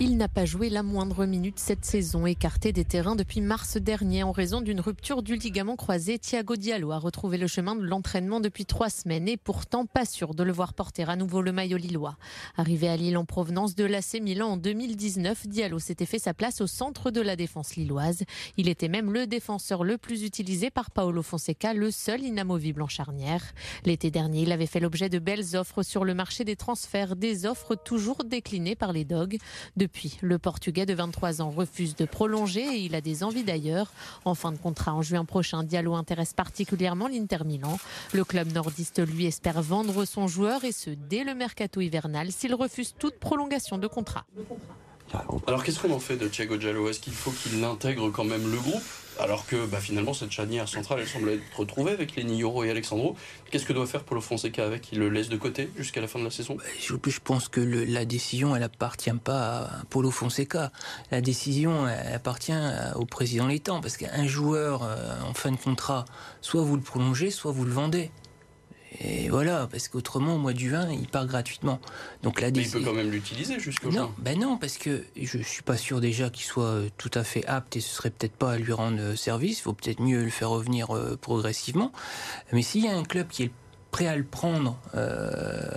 Il 0.00 0.16
n'a 0.16 0.28
pas 0.28 0.44
joué 0.44 0.70
la 0.70 0.84
moindre 0.84 1.26
minute 1.26 1.58
cette 1.58 1.84
saison, 1.84 2.24
écarté 2.24 2.72
des 2.72 2.84
terrains 2.84 3.16
depuis 3.16 3.40
mars 3.40 3.78
dernier 3.78 4.22
en 4.22 4.30
raison 4.30 4.60
d'une 4.60 4.78
rupture 4.78 5.24
du 5.24 5.34
ligament 5.34 5.74
croisé. 5.74 6.20
Thiago 6.20 6.54
Diallo 6.54 6.92
a 6.92 6.98
retrouvé 6.98 7.36
le 7.36 7.48
chemin 7.48 7.74
de 7.74 7.82
l'entraînement 7.82 8.38
depuis 8.38 8.64
trois 8.64 8.90
semaines 8.90 9.26
et 9.26 9.36
pourtant 9.36 9.86
pas 9.86 10.04
sûr 10.04 10.34
de 10.34 10.44
le 10.44 10.52
voir 10.52 10.74
porter 10.74 11.02
à 11.02 11.16
nouveau 11.16 11.42
le 11.42 11.50
maillot 11.50 11.78
lillois. 11.78 12.16
Arrivé 12.56 12.88
à 12.88 12.96
Lille 12.96 13.18
en 13.18 13.24
provenance 13.24 13.74
de 13.74 13.84
l'AC 13.84 14.20
Milan 14.22 14.50
en 14.50 14.56
2019, 14.56 15.48
Diallo 15.48 15.80
s'était 15.80 16.06
fait 16.06 16.20
sa 16.20 16.32
place 16.32 16.60
au 16.60 16.68
centre 16.68 17.10
de 17.10 17.20
la 17.20 17.34
défense 17.34 17.74
lilloise. 17.74 18.22
Il 18.56 18.68
était 18.68 18.86
même 18.86 19.12
le 19.12 19.26
défenseur 19.26 19.82
le 19.82 19.98
plus 19.98 20.22
utilisé 20.22 20.70
par 20.70 20.92
Paolo 20.92 21.22
Fonseca, 21.22 21.74
le 21.74 21.90
seul 21.90 22.22
inamovible 22.22 22.82
en 22.82 22.88
charnière. 22.88 23.42
L'été 23.84 24.12
dernier, 24.12 24.42
il 24.42 24.52
avait 24.52 24.66
fait 24.66 24.78
l'objet 24.78 25.08
de 25.08 25.18
belles 25.18 25.56
offres 25.56 25.82
sur 25.82 26.04
le 26.04 26.14
marché 26.14 26.44
des 26.44 26.54
transferts, 26.54 27.16
des 27.16 27.46
offres 27.46 27.74
toujours 27.74 28.22
déclinées 28.22 28.76
par 28.76 28.92
les 28.92 29.04
Dogs. 29.04 29.38
Le 30.22 30.38
Portugais 30.38 30.86
de 30.86 30.94
23 30.94 31.42
ans 31.42 31.50
refuse 31.50 31.96
de 31.96 32.04
prolonger 32.04 32.60
et 32.60 32.78
il 32.78 32.94
a 32.94 33.00
des 33.00 33.22
envies 33.22 33.44
d'ailleurs. 33.44 33.92
En 34.24 34.34
fin 34.34 34.52
de 34.52 34.58
contrat 34.58 34.94
en 34.94 35.02
juin 35.02 35.24
prochain, 35.24 35.62
Diallo 35.62 35.94
intéresse 35.94 36.32
particulièrement 36.32 37.08
l'Inter 37.08 37.44
Milan. 37.44 37.78
Le 38.12 38.24
club 38.24 38.52
nordiste 38.52 39.04
lui 39.06 39.26
espère 39.26 39.60
vendre 39.62 40.04
son 40.04 40.28
joueur 40.28 40.64
et 40.64 40.72
ce 40.72 40.90
dès 40.90 41.24
le 41.24 41.34
mercato 41.34 41.80
hivernal 41.80 42.32
s'il 42.32 42.54
refuse 42.54 42.94
toute 42.98 43.18
prolongation 43.18 43.78
de 43.78 43.86
contrat. 43.86 44.24
Alors 45.46 45.64
qu'est-ce 45.64 45.80
qu'on 45.80 45.92
en 45.92 45.98
fait 45.98 46.16
de 46.16 46.28
Thiago 46.28 46.58
Giallo 46.60 46.88
Est-ce 46.88 47.00
qu'il 47.00 47.14
faut 47.14 47.30
qu'il 47.30 47.64
intègre 47.64 48.10
quand 48.10 48.24
même 48.24 48.50
le 48.50 48.58
groupe? 48.58 48.82
Alors 49.18 49.46
que 49.46 49.66
bah, 49.66 49.80
finalement 49.80 50.14
cette 50.14 50.30
charnière 50.30 50.68
centrale 50.68 51.00
elle 51.00 51.08
semble 51.08 51.30
être 51.30 51.42
retrouvée 51.56 51.92
avec 51.92 52.16
les 52.16 52.22
Yoro 52.22 52.64
et 52.64 52.70
Alexandro. 52.70 53.16
Qu'est-ce 53.50 53.64
que 53.64 53.72
doit 53.72 53.86
faire 53.86 54.04
Paulo 54.04 54.20
Fonseca 54.20 54.64
avec? 54.64 54.92
Il 54.92 54.98
le 54.98 55.08
laisse 55.08 55.28
de 55.28 55.36
côté 55.36 55.70
jusqu'à 55.76 56.00
la 56.00 56.06
fin 56.06 56.18
de 56.18 56.24
la 56.24 56.30
saison? 56.30 56.56
Bah, 56.56 56.64
je, 56.78 57.18
pense 57.22 57.48
que 57.48 57.60
la 57.60 58.04
décision 58.04 58.54
elle 58.54 58.62
appartient 58.62 59.10
pas 59.12 59.58
à 59.58 59.84
Paulo 59.90 60.10
Fonseca. 60.10 60.70
La 61.10 61.20
décision 61.20 61.88
elle 61.88 62.14
appartient 62.14 62.52
au 62.94 63.04
président 63.04 63.46
Létang 63.46 63.80
parce 63.80 63.96
qu'un 63.96 64.26
joueur 64.26 64.82
euh, 64.82 65.20
en 65.28 65.34
fin 65.34 65.50
de 65.50 65.56
contrat, 65.56 66.04
soit 66.40 66.62
vous 66.62 66.76
le 66.76 66.82
prolongez, 66.82 67.30
soit 67.30 67.52
vous 67.52 67.64
le 67.64 67.72
vendez. 67.72 68.10
Et 69.00 69.28
voilà, 69.28 69.68
parce 69.70 69.88
qu'autrement, 69.88 70.36
au 70.36 70.38
mois 70.38 70.54
du 70.54 70.70
20, 70.70 70.90
il 70.92 71.08
part 71.08 71.26
gratuitement. 71.26 71.78
Donc 72.22 72.40
là, 72.40 72.50
Mais 72.50 72.62
il 72.62 72.70
peut 72.70 72.80
quand 72.80 72.94
même 72.94 73.10
l'utiliser 73.10 73.60
jusqu'au 73.60 73.90
Non, 73.90 74.12
ben 74.18 74.38
non, 74.38 74.56
parce 74.56 74.78
que 74.78 75.04
je 75.20 75.38
suis 75.38 75.62
pas 75.62 75.76
sûr 75.76 76.00
déjà 76.00 76.30
qu'il 76.30 76.46
soit 76.46 76.64
euh, 76.64 76.88
tout 76.96 77.10
à 77.14 77.22
fait 77.22 77.46
apte 77.46 77.76
et 77.76 77.80
ce 77.80 77.94
serait 77.94 78.10
peut-être 78.10 78.32
pas 78.32 78.52
à 78.52 78.58
lui 78.58 78.72
rendre 78.72 78.98
euh, 79.00 79.16
service. 79.16 79.58
Il 79.58 79.62
faut 79.62 79.74
peut-être 79.74 80.00
mieux 80.00 80.24
le 80.24 80.30
faire 80.30 80.50
revenir 80.50 80.96
euh, 80.96 81.16
progressivement. 81.20 81.92
Mais 82.52 82.62
s'il 82.62 82.84
y 82.84 82.88
a 82.88 82.96
un 82.96 83.04
club 83.04 83.28
qui 83.28 83.44
est 83.44 83.50
prêt 83.90 84.06
à 84.06 84.16
le 84.16 84.24
prendre 84.24 84.78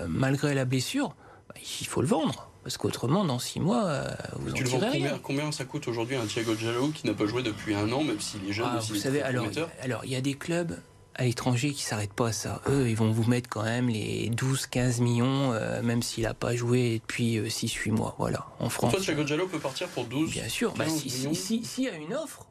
malgré 0.07 0.53
la 0.53 0.65
blessure, 0.65 1.15
bah, 1.49 1.55
il 1.79 1.87
faut 1.87 2.01
le 2.01 2.07
vendre. 2.07 2.49
Parce 2.63 2.77
qu'autrement, 2.77 3.25
dans 3.25 3.39
six 3.39 3.59
mois, 3.59 4.03
vous 4.35 4.51
tu 4.51 4.63
en 4.63 4.65
le 4.65 4.69
vends 4.69 4.91
combien, 4.91 5.17
combien, 5.17 5.51
ça 5.51 5.65
coûte 5.65 5.87
aujourd'hui 5.87 6.15
un 6.15 6.25
Thiago 6.27 6.55
Giallo 6.55 6.89
qui 6.89 7.07
n'a 7.07 7.13
pas 7.13 7.25
joué 7.25 7.41
depuis 7.41 7.73
un 7.73 7.91
an, 7.91 8.03
même 8.03 8.19
s'il 8.19 8.47
est 8.47 8.53
jeune 8.53 8.67
ah, 8.69 8.79
Vous 8.87 8.95
savez, 8.95 9.23
alors, 9.23 9.47
alors 9.81 10.05
il 10.05 10.11
y 10.11 10.15
a 10.15 10.21
des 10.21 10.35
clubs 10.35 10.77
à 11.15 11.23
l'étranger 11.25 11.73
qui 11.73 11.83
s'arrêtent 11.83 12.13
pas 12.13 12.29
à 12.29 12.31
ça. 12.31 12.61
Eux, 12.69 12.89
ils 12.89 12.95
vont 12.95 13.11
vous 13.11 13.29
mettre 13.29 13.49
quand 13.49 13.63
même 13.63 13.89
les 13.89 14.29
12-15 14.29 15.01
millions, 15.01 15.53
euh, 15.53 15.81
même 15.81 16.01
s'il 16.01 16.23
n'a 16.23 16.33
pas 16.33 16.55
joué 16.55 16.99
depuis 16.99 17.39
6-8 17.39 17.89
euh, 17.89 17.91
mois. 17.93 18.15
Voilà, 18.17 18.47
en 18.59 18.69
France. 18.69 18.93
Toi, 18.93 19.01
Thiago 19.01 19.25
Giallo 19.25 19.47
peut 19.47 19.59
partir 19.59 19.87
pour 19.89 20.05
12 20.05 20.31
Bien 20.31 20.47
sûr. 20.47 20.73
Bah, 20.75 20.85
S'il 20.87 21.35
si, 21.35 21.83
y 21.83 21.89
a 21.89 21.95
une 21.95 22.13
offre, 22.13 22.47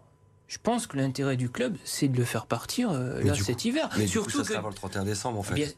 je 0.46 0.58
pense 0.62 0.86
que 0.86 0.96
l'intérêt 0.96 1.36
du 1.36 1.48
club, 1.48 1.76
c'est 1.84 2.08
de 2.08 2.16
le 2.16 2.24
faire 2.24 2.44
partir 2.44 2.90
euh, 2.90 3.22
là 3.22 3.34
cet 3.34 3.64
hiver. 3.64 3.88
Mais 3.96 4.06
Surtout 4.06 4.38
coup, 4.38 4.44
ça 4.44 4.60
que... 4.60 4.66
le 4.66 4.74
31 4.74 5.04
décembre, 5.04 5.38
en 5.38 5.42
fait. 5.42 5.54
Bien, 5.54 5.68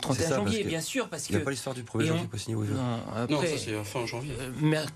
31 0.00 0.36
janvier, 0.36 0.64
bien 0.64 0.80
sûr, 0.80 1.08
parce 1.08 1.24
que... 1.24 1.32
Il 1.32 1.36
n'y 1.36 1.42
a 1.42 1.44
pas 1.44 1.50
l'histoire 1.50 1.74
du 1.74 1.82
1er 1.82 2.06
janvier 2.06 2.26
pas 2.28 2.38
signé 2.38 2.56
au 2.56 2.64
Non, 2.64 3.00
après, 3.14 3.34
non, 3.34 3.42
ça 3.42 3.58
c'est 3.58 3.84
fin 3.84 4.06
janvier. 4.06 4.32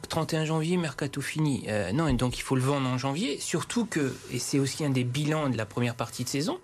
31 0.09 0.47
janvier, 0.47 0.78
mercato 0.78 1.21
fini. 1.21 1.66
non, 1.93 2.09
et 2.09 2.14
donc 2.14 2.38
il 2.38 2.43
faut 2.43 2.57
le 2.57 2.62
vendre 2.62 2.88
en 2.88 2.97
janvier. 2.97 3.38
Surtout 3.40 3.85
que, 3.85 4.14
et 4.33 4.38
c'est 4.38 4.59
aussi 4.59 4.85
un 4.85 4.90
des 4.90 5.05
bilans 5.05 5.50
de 5.50 5.57
la 5.59 5.66
première 5.66 5.97
partie 5.97 6.25
de 6.25 6.28
saison, 6.31 6.59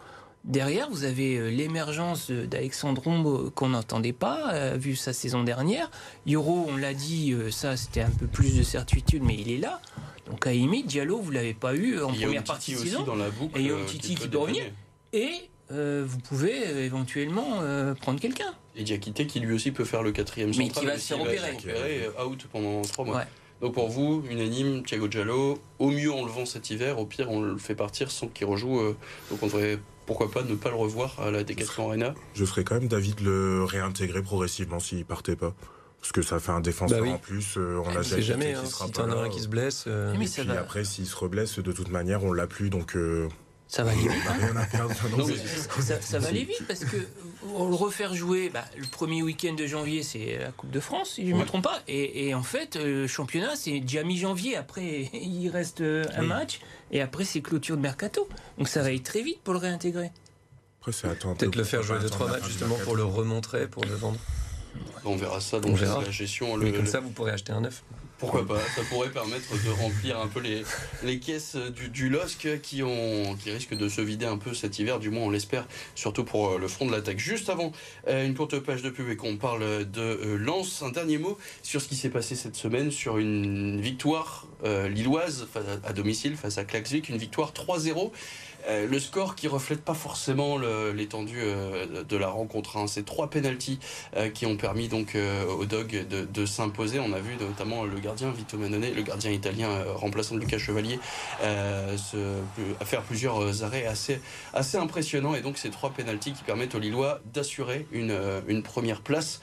Derrière, 0.45 0.91
vous 0.91 1.05
avez 1.05 1.37
euh, 1.37 1.51
l'émergence 1.51 2.31
d'Alexandre 2.31 3.01
Rombo 3.03 3.51
qu'on 3.55 3.69
n'entendait 3.69 4.13
pas, 4.13 4.53
euh, 4.55 4.77
vu 4.77 4.97
sa 4.97 5.13
saison 5.13 5.45
dernière. 5.45 5.89
Yoro, 6.27 6.67
on 6.69 6.77
l'a 6.77 6.95
dit, 6.95 7.33
euh, 7.33 7.53
ça 7.53 7.77
c'était 7.77 8.01
un 8.01 8.11
peu 8.11 8.27
plus 8.27 8.57
de 8.57 8.65
certitude, 8.65 9.23
mais 9.23 9.37
il 9.37 9.53
est 9.53 9.59
là. 9.59 9.81
Donc 10.27 10.47
à 10.47 10.53
Diallo, 10.53 11.19
vous 11.19 11.31
l'avez 11.31 11.55
pas 11.55 11.75
eu 11.75 12.01
en 12.03 12.09
première 12.09 12.43
partie 12.43 12.73
de 12.73 12.79
saison. 12.79 13.05
Dans 13.05 13.15
la 13.15 13.31
boucle, 13.31 13.61
et 13.61 13.71
Titi 13.87 14.17
qui, 14.17 14.29
peut 14.29 14.39
revenir. 14.39 14.65
Et 15.13 15.49
vous 15.71 16.19
pouvez 16.19 16.85
éventuellement 16.85 17.61
prendre 18.01 18.19
quelqu'un. 18.21 18.55
Et 18.75 18.85
Diakité 18.85 19.27
qui 19.27 19.41
lui 19.41 19.55
aussi 19.55 19.71
peut 19.71 19.85
faire 19.85 20.03
le 20.03 20.13
quatrième 20.13 20.55
central. 20.55 20.69
Mais 20.75 20.81
qui 20.81 20.87
va 20.87 20.99
se 20.99 21.15
repérer. 21.15 22.09
out 22.25 22.47
pendant 22.51 22.83
trois 22.83 23.05
mois. 23.05 23.25
Donc 23.63 23.75
pour 23.75 23.89
vous, 23.89 24.23
unanime, 24.29 24.83
Thiago 24.83 25.09
Giallo, 25.11 25.59
au 25.79 25.91
mieux 25.91 26.11
on 26.11 26.27
le 26.27 26.31
vend 26.31 26.45
cet 26.45 26.69
hiver, 26.71 26.99
au 26.99 27.07
pire 27.07 27.31
on 27.31 27.41
le 27.41 27.57
fait 27.57 27.75
partir 27.75 28.11
sans 28.11 28.27
qu'il 28.29 28.47
rejoue. 28.47 28.95
donc 29.31 29.43
on 29.43 29.47
devrait 29.47 29.79
pourquoi 30.07 30.31
pas 30.31 30.43
ne 30.43 30.55
pas 30.55 30.71
le 30.71 30.77
revoir 30.77 31.19
à 31.21 31.31
la 31.31 31.45
Decathlon 31.45 31.89
Arena 31.89 32.15
Je 32.35 32.45
serais 32.45 32.65
quand 32.65 32.75
même 32.75 32.89
d'avis 32.89 33.15
de 33.15 33.23
le 33.23 33.65
réintégrer 33.65 34.23
progressivement 34.23 34.81
s'il 34.81 35.05
partait 35.05 35.37
pas. 35.37 35.55
Parce 36.01 36.11
que 36.11 36.23
ça 36.23 36.41
fait 36.41 36.51
un 36.51 36.61
défenseur 36.61 37.05
bah 37.05 37.11
en 37.13 37.19
plus. 37.19 37.55
Euh, 37.57 37.81
on 37.85 37.97
a 37.97 38.03
jamais. 38.03 38.55
Hein, 38.55 38.65
si 38.65 38.91
t'en 38.91 39.09
as 39.09 39.15
un 39.15 39.29
qui 39.29 39.41
se 39.41 39.47
blesse. 39.47 39.85
Euh, 39.87 40.13
et 40.13 40.19
puis 40.19 40.51
après, 40.51 40.83
s'il 40.83 41.07
se 41.07 41.15
reblesse, 41.15 41.61
de 41.61 41.71
toute 41.71 41.91
manière, 41.91 42.25
on 42.25 42.33
l'a 42.33 42.49
plus. 42.49 42.71
Donc. 42.71 42.97
Euh, 43.73 43.73
ça 43.73 43.85
va 43.85 43.93
aller 43.93 44.03
vite. 44.03 44.13
ça, 46.03 46.19
va 46.19 46.29
aller 46.29 46.45
vite 46.45 46.67
parce 46.67 46.85
que 46.85 46.97
on 47.55 47.69
le 47.69 47.75
refaire 47.75 48.15
jouer. 48.15 48.51
Bah, 48.51 48.65
le 48.77 48.87
premier 48.87 49.23
week-end 49.23 49.55
de 49.55 49.67
janvier, 49.67 50.03
c'est 50.03 50.39
la 50.39 50.53
Coupe 50.53 50.71
de 50.71 50.81
France, 50.81 51.13
si 51.15 51.27
je 51.27 51.35
ne 51.35 51.41
me 51.41 51.47
trompe 51.47 51.65
pas. 51.65 51.81
Et, 51.89 52.35
en 52.35 52.43
fait, 52.43 52.77
le 52.77 53.07
championnat, 53.07 53.57
c'est 53.57 53.81
déjà 53.81 54.05
mi-janvier. 54.05 54.57
Après, 54.57 55.11
il 55.15 55.49
reste 55.49 55.83
un 55.83 56.23
match. 56.23 56.61
Et 56.91 57.01
après, 57.01 57.25
c'est 57.25 57.41
clôture 57.41 57.77
de 57.77 57.83
mercato. 57.83 58.29
Donc 58.59 58.69
ça 58.69 58.81
va 58.81 58.89
aller 58.89 59.01
très 59.01 59.23
vite 59.23 59.41
pour 59.43 59.55
le 59.55 59.61
réintégrer. 59.61 60.11
Après, 60.81 60.93
c'est 60.93 61.09
Peut-être 61.09 61.57
le 61.57 61.65
faire 61.65 61.83
jouer 61.83 61.99
deux 62.01 62.11
trois 62.11 62.29
matchs 62.29 62.47
justement 62.47 62.77
pour 62.85 62.97
le 62.97 63.05
remontrer, 63.05 63.69
pour 63.69 63.85
le 63.85 63.95
vendre. 63.95 64.19
On 65.05 65.17
verra 65.17 65.41
ça 65.41 65.61
dans 65.61 66.01
la 66.01 66.11
gestion. 66.11 66.57
Mais 66.57 66.73
comme 66.73 66.87
ça, 66.87 67.01
vous 67.01 67.11
pourrez 67.11 67.33
acheter 67.33 67.53
un 67.53 67.63
neuf. 67.63 67.83
Pourquoi 68.23 68.47
pas 68.47 68.61
Ça 68.77 68.83
pourrait 68.89 69.11
permettre 69.11 69.51
de 69.65 69.71
remplir 69.83 70.21
un 70.21 70.29
peu 70.29 70.39
les, 70.39 70.63
les 71.03 71.19
caisses 71.19 71.57
du, 71.57 71.89
du 71.89 72.09
LOSC 72.09 72.61
qui, 72.63 72.85
ont, 72.85 73.35
qui 73.35 73.51
risquent 73.51 73.77
de 73.77 73.89
se 73.89 74.01
vider 74.01 74.27
un 74.27 74.39
peu 74.39 74.55
cet 74.55 74.79
hiver, 74.79 75.01
du 75.01 75.11
moins 75.11 75.25
on 75.25 75.31
l'espère, 75.31 75.67
surtout 75.97 76.23
pour 76.23 76.51
euh, 76.51 76.59
le 76.59 76.69
front 76.69 76.87
de 76.87 76.93
l'attaque. 76.93 77.19
Juste 77.19 77.51
avant 77.51 77.73
euh, 78.07 78.25
une 78.25 78.37
courte 78.37 78.61
page 78.61 78.81
de 78.81 78.91
pub 78.91 79.11
et 79.11 79.17
qu'on 79.17 79.39
parle 79.39 79.91
de 79.91 80.01
euh, 80.01 80.37
Lens, 80.37 80.85
un 80.85 80.91
dernier 80.91 81.19
mot 81.19 81.37
sur 81.65 81.83
ce 81.83 81.89
qui 81.89 81.97
s'est 81.97 82.11
passé 82.11 82.37
cette 82.37 82.55
semaine, 82.55 82.93
sur 82.93 83.19
une 83.19 83.81
victoire 83.81 84.47
lilloise 84.89 85.49
à, 85.83 85.93
domicile 85.93 86.37
face 86.37 86.57
à 86.57 86.65
Klaxvik, 86.65 87.09
une 87.09 87.17
victoire 87.17 87.53
3-0. 87.53 88.13
Euh, 88.69 88.87
le 88.87 89.01
score 89.01 89.35
qui 89.35 89.49
reflète 89.49 89.83
pas 89.83 89.95
forcément 89.95 90.59
l'étendue 90.93 91.41
euh, 91.41 92.05
de 92.05 92.17
la 92.17 92.29
rencontre. 92.29 92.77
Hein. 92.77 92.87
C'est 92.87 93.05
trois 93.05 93.29
pénalties 93.31 93.79
euh, 94.17 94.29
qui 94.29 94.47
ont 94.47 94.57
permis 94.57 94.89
donc 94.89 95.17
au 95.49 95.65
Dog 95.65 96.07
de, 96.09 96.47
s'imposer. 96.47 97.01
On 97.01 97.13
a 97.13 97.21
vu 97.21 97.37
notamment 97.41 97.85
le 97.85 97.99
gardien 97.99 98.31
Vito 98.31 98.59
Manone, 98.59 98.87
le 98.95 99.03
gardien 99.03 99.31
italien 99.31 99.69
remplaçant 99.95 100.37
Lucas 100.37 100.59
Chevalier, 100.59 100.99
faire 102.85 103.03
plusieurs 103.03 103.65
arrêts 103.65 103.87
assez, 103.87 104.21
assez 104.53 104.77
impressionnants. 104.77 105.35
Et 105.35 105.41
donc 105.41 105.59
ces 105.59 105.71
trois 105.71 105.91
pénalties 105.91 106.33
qui 106.33 106.43
permettent 106.43 106.75
aux 106.75 106.81
Lillois 106.81 107.21
d'assurer 107.33 107.87
une 107.93 108.63
première 108.63 109.03
place 109.03 109.41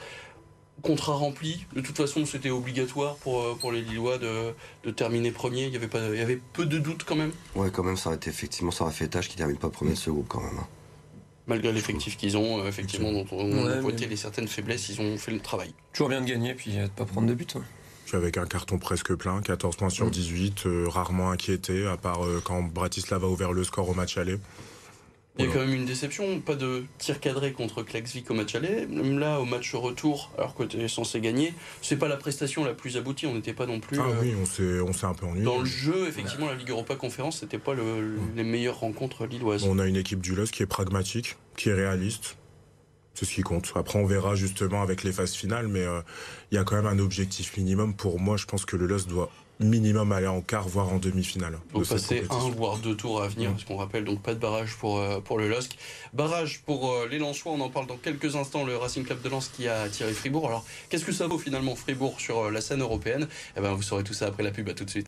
contrat 0.80 1.14
rempli. 1.14 1.66
De 1.74 1.82
toute 1.82 1.96
façon, 1.98 2.26
c'était 2.26 2.50
obligatoire 2.50 3.16
pour, 3.18 3.42
euh, 3.42 3.56
pour 3.60 3.72
les 3.72 3.82
Lillois 3.82 4.18
de, 4.18 4.54
de, 4.84 4.92
terminer 4.92 5.32
premier. 5.32 5.66
Il 5.66 5.74
y, 5.74 5.76
avait 5.76 5.88
pas, 5.88 6.00
il 6.10 6.18
y 6.18 6.22
avait 6.22 6.40
peu 6.54 6.66
de 6.66 6.80
doutes 6.80 7.04
quand 7.04 7.16
même. 7.16 7.32
Ouais, 7.56 7.70
quand 7.72 7.84
même, 7.84 7.98
ça 7.98 8.10
aurait 8.10 8.18
été 8.18 8.30
effectivement, 8.30 8.72
ça 8.72 8.84
aurait 8.84 8.94
fait 8.94 9.08
tâche 9.08 9.28
qu'ils 9.28 9.38
terminent 9.38 9.60
pas 9.60 9.70
premier 9.70 9.92
de 9.92 9.98
ce 9.98 10.10
groupe 10.10 10.28
quand 10.28 10.42
même. 10.42 10.58
Hein. 10.60 10.68
Malgré 11.48 11.72
l'effectif 11.72 12.18
qu'ils 12.18 12.38
ont, 12.38 12.60
euh, 12.60 12.68
effectivement, 12.68 13.12
dont 13.12 13.26
on 13.32 13.68
a 13.68 13.78
pointé 13.78 14.06
les 14.06 14.16
certaines 14.16 14.48
faiblesses, 14.48 14.90
ils 14.90 15.02
ont 15.02 15.18
fait 15.18 15.32
le 15.32 15.40
travail. 15.40 15.74
Toujours 15.94 16.10
bien 16.10 16.22
de 16.22 16.28
gagner, 16.28 16.54
puis 16.54 16.72
de 16.72 16.88
pas 16.88 17.06
prendre 17.06 17.28
de 17.28 17.34
but. 17.34 17.56
Hein. 17.56 17.64
avec 18.14 18.38
un 18.38 18.46
carton 18.46 18.78
presque 18.78 19.16
plein, 19.16 19.42
14 19.42 19.76
points 19.76 19.90
sur 19.90 20.10
18, 20.10 20.66
mm. 20.66 20.70
euh, 20.70 20.88
rarement 20.88 21.32
inquiété, 21.32 21.88
à 21.88 21.98
part 21.98 22.22
quand 22.44 22.62
Bratislava 22.62 23.26
a 23.26 23.30
ouvert 23.30 23.54
le 23.54 23.64
score 23.64 23.90
au 23.90 23.94
match 23.94 24.18
aller. 24.18 24.38
Il 25.40 25.46
y 25.46 25.48
a 25.48 25.52
quand 25.52 25.60
même 25.60 25.74
une 25.74 25.86
déception, 25.86 26.42
pas 26.42 26.56
de 26.56 26.84
tir 26.98 27.22
cadré 27.22 27.54
contre 27.54 27.82
Klaxvik 27.82 28.30
au 28.30 28.34
match 28.34 28.56
aller. 28.56 28.86
Même 28.88 29.20
là, 29.20 29.40
au 29.40 29.46
match 29.46 29.74
retour, 29.74 30.32
alors 30.38 30.54
que 30.54 30.64
tu 30.64 30.78
es 30.78 30.90
censé 30.90 31.22
gagner, 31.22 31.54
c'est 31.82 31.96
pas 31.96 32.10
la 32.10 32.18
prestation 32.18 32.66
la 32.66 32.74
plus 32.74 32.98
aboutie. 32.98 33.26
On 33.26 33.36
n'était 33.36 33.54
pas 33.54 33.66
non 33.66 33.80
plus. 33.80 33.98
Ah 34.00 34.06
oui, 34.22 34.34
on 34.36 34.46
s'est 34.46 35.06
un 35.06 35.14
peu 35.14 35.26
ennuyé. 35.26 35.46
Dans 35.46 35.60
le 35.60 35.66
jeu, 35.66 36.08
effectivement, 36.10 36.48
la 36.48 36.56
Ligue 36.56 36.72
Europa 36.72 36.96
Conférence, 36.96 37.40
c'était 37.40 37.58
pas 37.58 37.74
le, 37.74 38.18
les 38.36 38.44
meilleures 38.44 38.80
rencontres 38.80 39.26
lilloises. 39.26 39.64
On 39.64 39.80
a 39.80 39.86
une 39.86 39.96
équipe 39.96 40.20
du 40.20 40.36
LOS 40.36 40.48
qui 40.52 40.64
est 40.64 40.68
pragmatique, 40.68 41.38
qui 41.56 41.70
est 41.70 41.74
réaliste. 41.74 42.36
C'est 43.14 43.26
ce 43.26 43.34
qui 43.34 43.42
compte. 43.42 43.72
Après, 43.76 43.98
on 43.98 44.06
verra 44.06 44.36
justement 44.36 44.82
avec 44.82 45.04
les 45.04 45.12
phases 45.12 45.34
finales, 45.34 45.68
mais 45.68 45.84
euh, 45.84 46.02
il 46.52 46.56
y 46.56 46.58
a 46.58 46.64
quand 46.64 46.76
même 46.76 46.86
un 46.86 47.00
objectif 47.00 47.56
minimum. 47.58 47.94
Pour 47.94 48.20
moi, 48.20 48.36
je 48.38 48.46
pense 48.46 48.66
que 48.66 48.76
le 48.76 48.88
LOS 48.88 49.08
doit 49.08 49.30
minimum 49.60 50.12
aller 50.12 50.28
en 50.28 50.42
quart, 50.42 50.68
voire 50.68 50.92
en 50.92 50.98
demi-finale. 50.98 51.60
Donc 51.74 51.88
passer 51.88 52.24
un 52.30 52.50
voire 52.50 52.78
deux 52.78 52.96
tours 52.96 53.22
à 53.22 53.28
venir, 53.28 53.52
parce 53.52 53.64
qu'on 53.64 53.78
rappelle 53.78 54.06
donc 54.06 54.22
pas 54.22 54.34
de 54.34 54.40
barrage 54.40 54.76
pour, 54.76 55.00
euh, 55.00 55.20
pour 55.20 55.38
le 55.38 55.50
LOSC. 55.50 55.78
Barrage 56.14 56.62
pour 56.66 56.92
euh, 56.92 57.08
les 57.10 57.20
Lensois, 57.20 57.52
on 57.52 57.62
en 57.62 57.70
parle 57.70 57.88
dans 57.88 57.98
quelques 57.98 58.36
instants, 58.36 58.66
le 58.66 58.78
Racing 58.78 59.04
Club 59.04 59.22
de 59.22 59.30
Lens 59.30 59.50
qui 59.50 59.68
a 59.68 59.90
tiré 59.90 60.14
Fribourg. 60.14 60.48
Alors 60.48 60.66
qu'est-ce 60.90 61.06
que 61.06 61.12
ça 61.12 61.28
vaut 61.28 61.38
finalement 61.38 61.76
Fribourg 61.76 62.20
sur 62.20 62.46
euh, 62.46 62.52
la 62.52 62.62
scène 62.62 62.82
européenne? 62.82 63.28
Eh 63.58 63.62
ben 63.62 63.74
vous 63.74 63.82
saurez 63.82 64.04
tout 64.04 64.14
ça 64.14 64.28
après 64.28 64.44
la 64.44 64.52
pub, 64.52 64.70
à 64.70 64.74
tout 64.74 64.86
de 64.86 64.90
suite. 64.90 65.08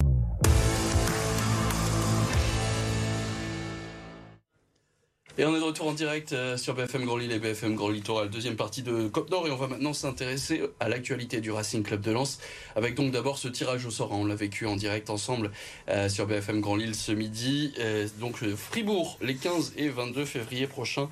Et 5.37 5.45
on 5.45 5.55
est 5.55 5.59
de 5.59 5.63
retour 5.63 5.87
en 5.87 5.93
direct 5.93 6.33
euh, 6.33 6.57
sur 6.57 6.75
BFM 6.75 7.05
Grand 7.05 7.15
Lille 7.15 7.31
et 7.31 7.39
BFM 7.39 7.75
Grand 7.75 7.87
Littoral, 7.87 8.29
deuxième 8.29 8.57
partie 8.57 8.83
de 8.83 9.07
Cop 9.07 9.29
Nord. 9.29 9.47
Et 9.47 9.51
on 9.51 9.55
va 9.55 9.67
maintenant 9.67 9.93
s'intéresser 9.93 10.61
à 10.81 10.89
l'actualité 10.89 11.39
du 11.39 11.51
Racing 11.51 11.83
Club 11.83 12.01
de 12.01 12.11
Lens. 12.11 12.39
Avec 12.75 12.95
donc 12.95 13.13
d'abord 13.13 13.37
ce 13.37 13.47
tirage 13.47 13.85
au 13.85 13.91
sort. 13.91 14.11
Hein. 14.11 14.17
On 14.19 14.25
l'a 14.25 14.35
vécu 14.35 14.65
en 14.65 14.75
direct 14.75 15.09
ensemble 15.09 15.51
euh, 15.87 16.09
sur 16.09 16.27
BFM 16.27 16.59
Grand 16.59 16.75
Lille 16.75 16.95
ce 16.95 17.13
midi. 17.13 17.73
Euh, 17.79 18.09
donc 18.19 18.43
Fribourg 18.55 19.17
les 19.21 19.35
15 19.35 19.73
et 19.77 19.87
22 19.87 20.25
février 20.25 20.67
prochains 20.67 21.09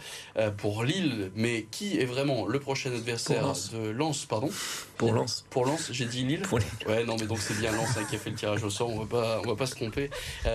pour 0.58 0.84
Lille. 0.84 1.32
Mais 1.36 1.66
qui 1.72 1.98
est 1.98 2.06
vraiment 2.06 2.46
le 2.46 2.60
prochain 2.60 2.92
adversaire 2.92 3.54
de 3.72 3.90
Lens 3.90 4.26
pardon? 4.26 4.50
Pour 4.98 5.14
Lens. 5.14 5.46
Pour 5.50 5.66
Lens, 5.66 5.92
j'ai 5.94 6.06
dit 6.06 6.26
Lille. 6.26 6.44
Ouais, 6.86 7.06
non, 7.06 7.16
mais 7.18 7.26
donc 7.26 7.40
c'est 7.40 7.58
bien 7.58 7.72
Lens 7.72 7.96
hein, 7.98 8.04
qui 8.10 8.18
a 8.18 8.20
fait 8.20 8.32
le 8.32 8.36
tirage 8.36 8.66
au 8.66 8.70
sort. 8.70 8.90
On 8.90 9.00
va 9.00 9.06
pas, 9.06 9.42
on 9.46 9.48
va 9.48 9.56
pas 9.56 9.66
se 9.66 9.76
tromper. 9.76 10.10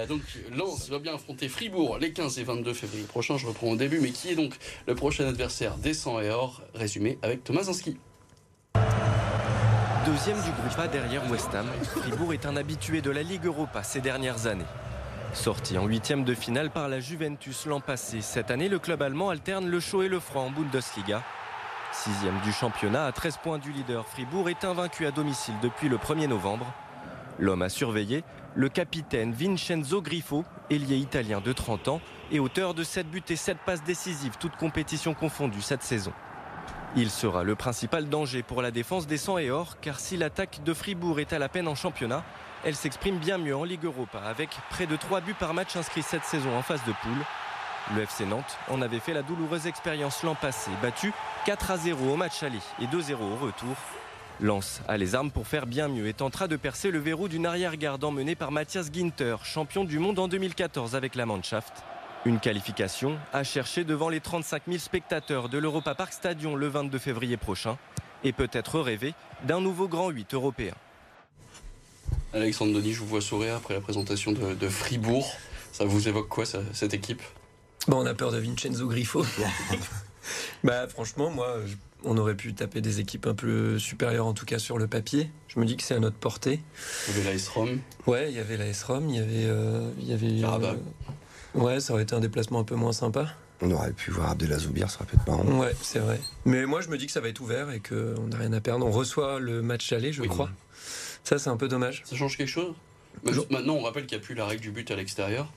donc 0.07 0.21
Lens 0.55 0.91
va 0.91 0.99
bien 0.99 1.15
affronter 1.15 1.49
Fribourg 1.49 1.97
les 1.99 2.13
15 2.13 2.39
et 2.39 2.45
22 2.45 2.75
février 2.75 3.05
prochains. 3.05 3.39
Je 3.39 3.47
au 3.63 3.77
début, 3.77 4.01
mais 4.01 4.11
qui 4.11 4.31
est 4.31 4.35
donc 4.35 4.55
le 4.87 4.95
prochain 4.95 5.27
adversaire 5.27 5.77
des 5.77 5.95
100 5.95 6.21
et 6.21 6.31
or 6.31 6.63
Résumé 6.75 7.19
avec 7.23 7.45
Thomas. 7.45 7.63
Deuxième 10.07 10.37
du 10.43 10.51
groupe 10.51 10.79
A 10.79 10.89
derrière 10.89 11.31
West 11.31 11.55
Ham, 11.55 11.67
Fribourg 11.83 12.35
est 12.35 12.45
un 12.45 12.57
habitué 12.57 13.01
de 13.01 13.11
la 13.11 13.23
Ligue 13.23 13.47
Europa 13.47 13.83
ces 13.83 14.01
dernières 14.01 14.47
années. 14.47 14.65
Sorti 15.33 15.79
en 15.79 15.87
huitième 15.87 16.25
de 16.25 16.35
finale 16.35 16.71
par 16.71 16.89
la 16.89 17.01
Juventus 17.01 17.67
l'an 17.67 17.81
passé, 17.81 18.21
cette 18.21 18.51
année 18.51 18.69
le 18.69 18.79
club 18.79 19.03
allemand 19.03 19.31
alterne 19.31 19.67
le 19.67 19.81
chaud 19.81 20.03
et 20.03 20.09
le 20.09 20.21
froid 20.21 20.43
en 20.43 20.51
Bundesliga. 20.51 21.23
Sixième 21.93 22.39
du 22.45 22.53
championnat 22.53 23.07
à 23.07 23.13
13 23.13 23.39
points 23.39 23.59
du 23.59 23.73
leader, 23.73 24.07
Fribourg 24.07 24.51
est 24.51 24.65
invaincu 24.65 25.07
à 25.07 25.11
domicile 25.11 25.55
depuis 25.63 25.89
le 25.89 25.97
1er 25.97 26.29
novembre. 26.29 26.67
L'homme 27.39 27.63
à 27.63 27.69
surveiller, 27.69 28.25
le 28.55 28.69
capitaine 28.69 29.33
Vincenzo 29.33 30.03
Griffo, 30.03 30.45
ailier 30.71 30.97
italien 30.97 31.41
de 31.41 31.53
30 31.53 31.89
ans 31.89 32.01
et 32.31 32.41
auteur 32.41 32.75
de 32.75 32.83
7 32.83 33.11
buts 33.11 33.23
et 33.29 33.37
7 33.37 33.59
passes 33.65 33.83
décisives, 33.83 34.37
toutes 34.39 34.57
compétitions 34.57 35.15
confondues 35.15 35.63
cette 35.63 35.83
saison. 35.83 36.13
Il 36.97 37.11
sera 37.11 37.43
le 37.43 37.57
principal 37.57 38.09
danger 38.09 38.43
pour 38.43 38.63
la 38.63 38.71
défense 38.71 39.07
des 39.07 39.17
100 39.17 39.39
et 39.39 39.51
or, 39.51 39.81
car 39.81 39.99
si 39.99 40.17
l'attaque 40.17 40.63
de 40.65 40.73
Fribourg 40.73 41.19
est 41.19 41.33
à 41.33 41.41
la 41.41 41.49
peine 41.49 41.67
en 41.67 41.75
championnat, 41.75 42.23
elle 42.65 42.77
s'exprime 42.77 43.19
bien 43.19 43.37
mieux 43.37 43.57
en 43.57 43.65
Ligue 43.65 43.85
Europa, 43.85 44.21
avec 44.21 44.51
près 44.71 44.87
de 44.87 44.97
3 44.97 45.21
buts 45.21 45.35
par 45.35 45.55
match 45.55 45.77
inscrits 45.77 46.03
cette 46.03 46.25
saison 46.25 46.57
en 46.57 46.63
phase 46.63 46.85
de 46.87 46.93
poule. 47.03 47.25
Le 47.97 48.03
FC 48.03 48.25
Nantes 48.25 48.57
en 48.71 48.81
avait 48.81 49.01
fait 49.01 49.13
la 49.13 49.23
douloureuse 49.23 49.67
expérience 49.67 50.23
l'an 50.23 50.35
passé, 50.35 50.71
battu 50.81 51.13
4 51.45 51.71
à 51.73 51.77
0 51.77 52.13
au 52.13 52.17
match 52.17 52.43
aller 52.43 52.61
et 52.81 52.87
2-0 52.87 53.15
au 53.15 53.37
retour. 53.37 53.77
Lance 54.41 54.81
a 54.89 54.97
les 54.97 55.15
armes 55.15 55.31
pour 55.31 55.47
faire 55.47 55.67
bien 55.67 55.87
mieux 55.87 56.09
et 56.09 56.13
tentera 56.13 56.49
de 56.49 56.57
percer 56.57 56.91
le 56.91 56.99
verrou 56.99 57.29
d'une 57.29 57.47
arrière-garde 57.47 58.03
emmenée 58.03 58.35
par 58.35 58.51
Mathias 58.51 58.91
Ginter, 58.93 59.37
champion 59.45 59.85
du 59.85 60.01
monde 60.01 60.19
en 60.19 60.27
2014 60.27 60.97
avec 60.97 61.15
la 61.15 61.25
Mannschaft. 61.25 61.73
Une 62.25 62.41
qualification 62.41 63.17
à 63.33 63.45
chercher 63.45 63.85
devant 63.85 64.09
les 64.09 64.21
35 64.21 64.63
000 64.67 64.79
spectateurs 64.79 65.49
de 65.49 65.59
l'Europa 65.59 65.95
Park 65.95 66.13
Stadion 66.13 66.57
le 66.57 66.67
22 66.67 66.99
février 66.99 67.37
prochain 67.37 67.79
et 68.25 68.33
peut-être 68.33 68.81
rêver 68.81 69.15
d'un 69.45 69.61
nouveau 69.61 69.87
grand 69.87 70.11
8 70.11 70.35
européen. 70.35 70.75
Alexandre 72.33 72.75
Denis, 72.75 72.93
je 72.93 73.01
vous 73.01 73.07
vois 73.07 73.21
sourire 73.21 73.55
après 73.55 73.75
la 73.75 73.81
présentation 73.81 74.33
de, 74.33 74.69
Fribourg. 74.69 75.31
Ça 75.71 75.85
vous 75.85 76.09
évoque 76.09 76.29
quoi 76.29 76.45
cette 76.45 76.95
équipe? 76.95 77.23
Bon, 77.87 78.03
on 78.03 78.07
a 78.07 78.15
peur 78.15 78.33
de 78.33 78.39
Vincenzo 78.39 78.89
Griffo. 78.89 79.25
bah, 80.65 80.89
franchement, 80.89 81.31
moi, 81.31 81.59
on 82.05 82.17
aurait 82.17 82.35
pu 82.35 82.55
taper 82.55 82.81
des 82.81 83.01
équipes 83.01 83.27
un 83.27 83.35
peu 83.35 83.79
supérieures, 83.79 84.27
en 84.27 84.35
tout 84.35 84.45
cas 84.45 84.59
sur 84.59 84.79
le 84.79 84.87
papier. 84.87 85.31
Je 85.49 85.61
me 85.61 85.65
dis 85.65 85.77
que 85.77 85.83
c'est 85.83 85.95
à 85.95 86.01
notre 86.01 86.17
portée. 86.17 86.61
Il 87.09 87.15
y 87.15 87.17
avait 87.19 87.31
la 87.31 87.35
S-ROM. 87.35 87.81
Ouais, 88.07 88.31
il 88.31 88.37
y 88.37 88.41
avait 88.41 88.57
la 88.57 88.67
S-ROM, 88.67 89.09
il 89.09 89.17
y 89.17 89.19
avait. 89.19 89.47
Euh, 89.47 89.91
il 89.99 90.09
y 90.09 90.13
avait 90.13 90.43
euh, 90.45 90.75
ouais, 91.55 91.81
ça 91.81 91.93
aurait 91.93 92.03
été 92.03 92.15
un 92.15 92.21
déplacement 92.21 92.61
un 92.61 92.65
peu 92.65 92.75
moins 92.75 92.93
sympa. 92.93 93.29
On 93.61 93.71
aurait 93.71 93.93
pu 93.93 94.11
voir 94.11 94.31
Abdelazoubir, 94.31 94.91
ça 94.91 94.99
aurait 94.99 95.07
pu 95.07 95.17
être 95.17 95.27
marrant. 95.27 95.61
Ouais, 95.61 95.75
c'est 95.81 96.01
vrai. 96.01 96.21
Mais 96.45 96.67
moi, 96.67 96.81
je 96.81 96.89
me 96.89 96.99
dis 96.99 97.07
que 97.07 97.13
ça 97.13 97.21
va 97.21 97.29
être 97.29 97.41
ouvert 97.41 97.71
et 97.71 97.81
qu'on 97.81 98.27
n'a 98.29 98.37
rien 98.37 98.53
à 98.53 98.61
perdre. 98.61 98.85
On 98.87 98.91
reçoit 98.91 99.39
le 99.41 99.63
match 99.63 99.93
aller, 99.93 100.13
je 100.13 100.23
crois. 100.25 100.51
Ça, 101.23 101.39
c'est 101.39 101.51
un 101.51 101.57
peu 101.57 101.69
dommage. 101.69 102.03
Ça 102.05 102.17
change 102.17 102.37
quelque 102.37 102.49
chose? 102.49 102.75
Maintenant, 103.51 103.75
on 103.75 103.83
rappelle 103.83 104.07
qu'il 104.07 104.19
n'y 104.19 104.23
a 104.23 104.27
plus 104.27 104.35
la 104.35 104.47
règle 104.47 104.61
du 104.61 104.71
but 104.71 104.91
à 104.91 104.97
l'extérieur? 104.97 105.51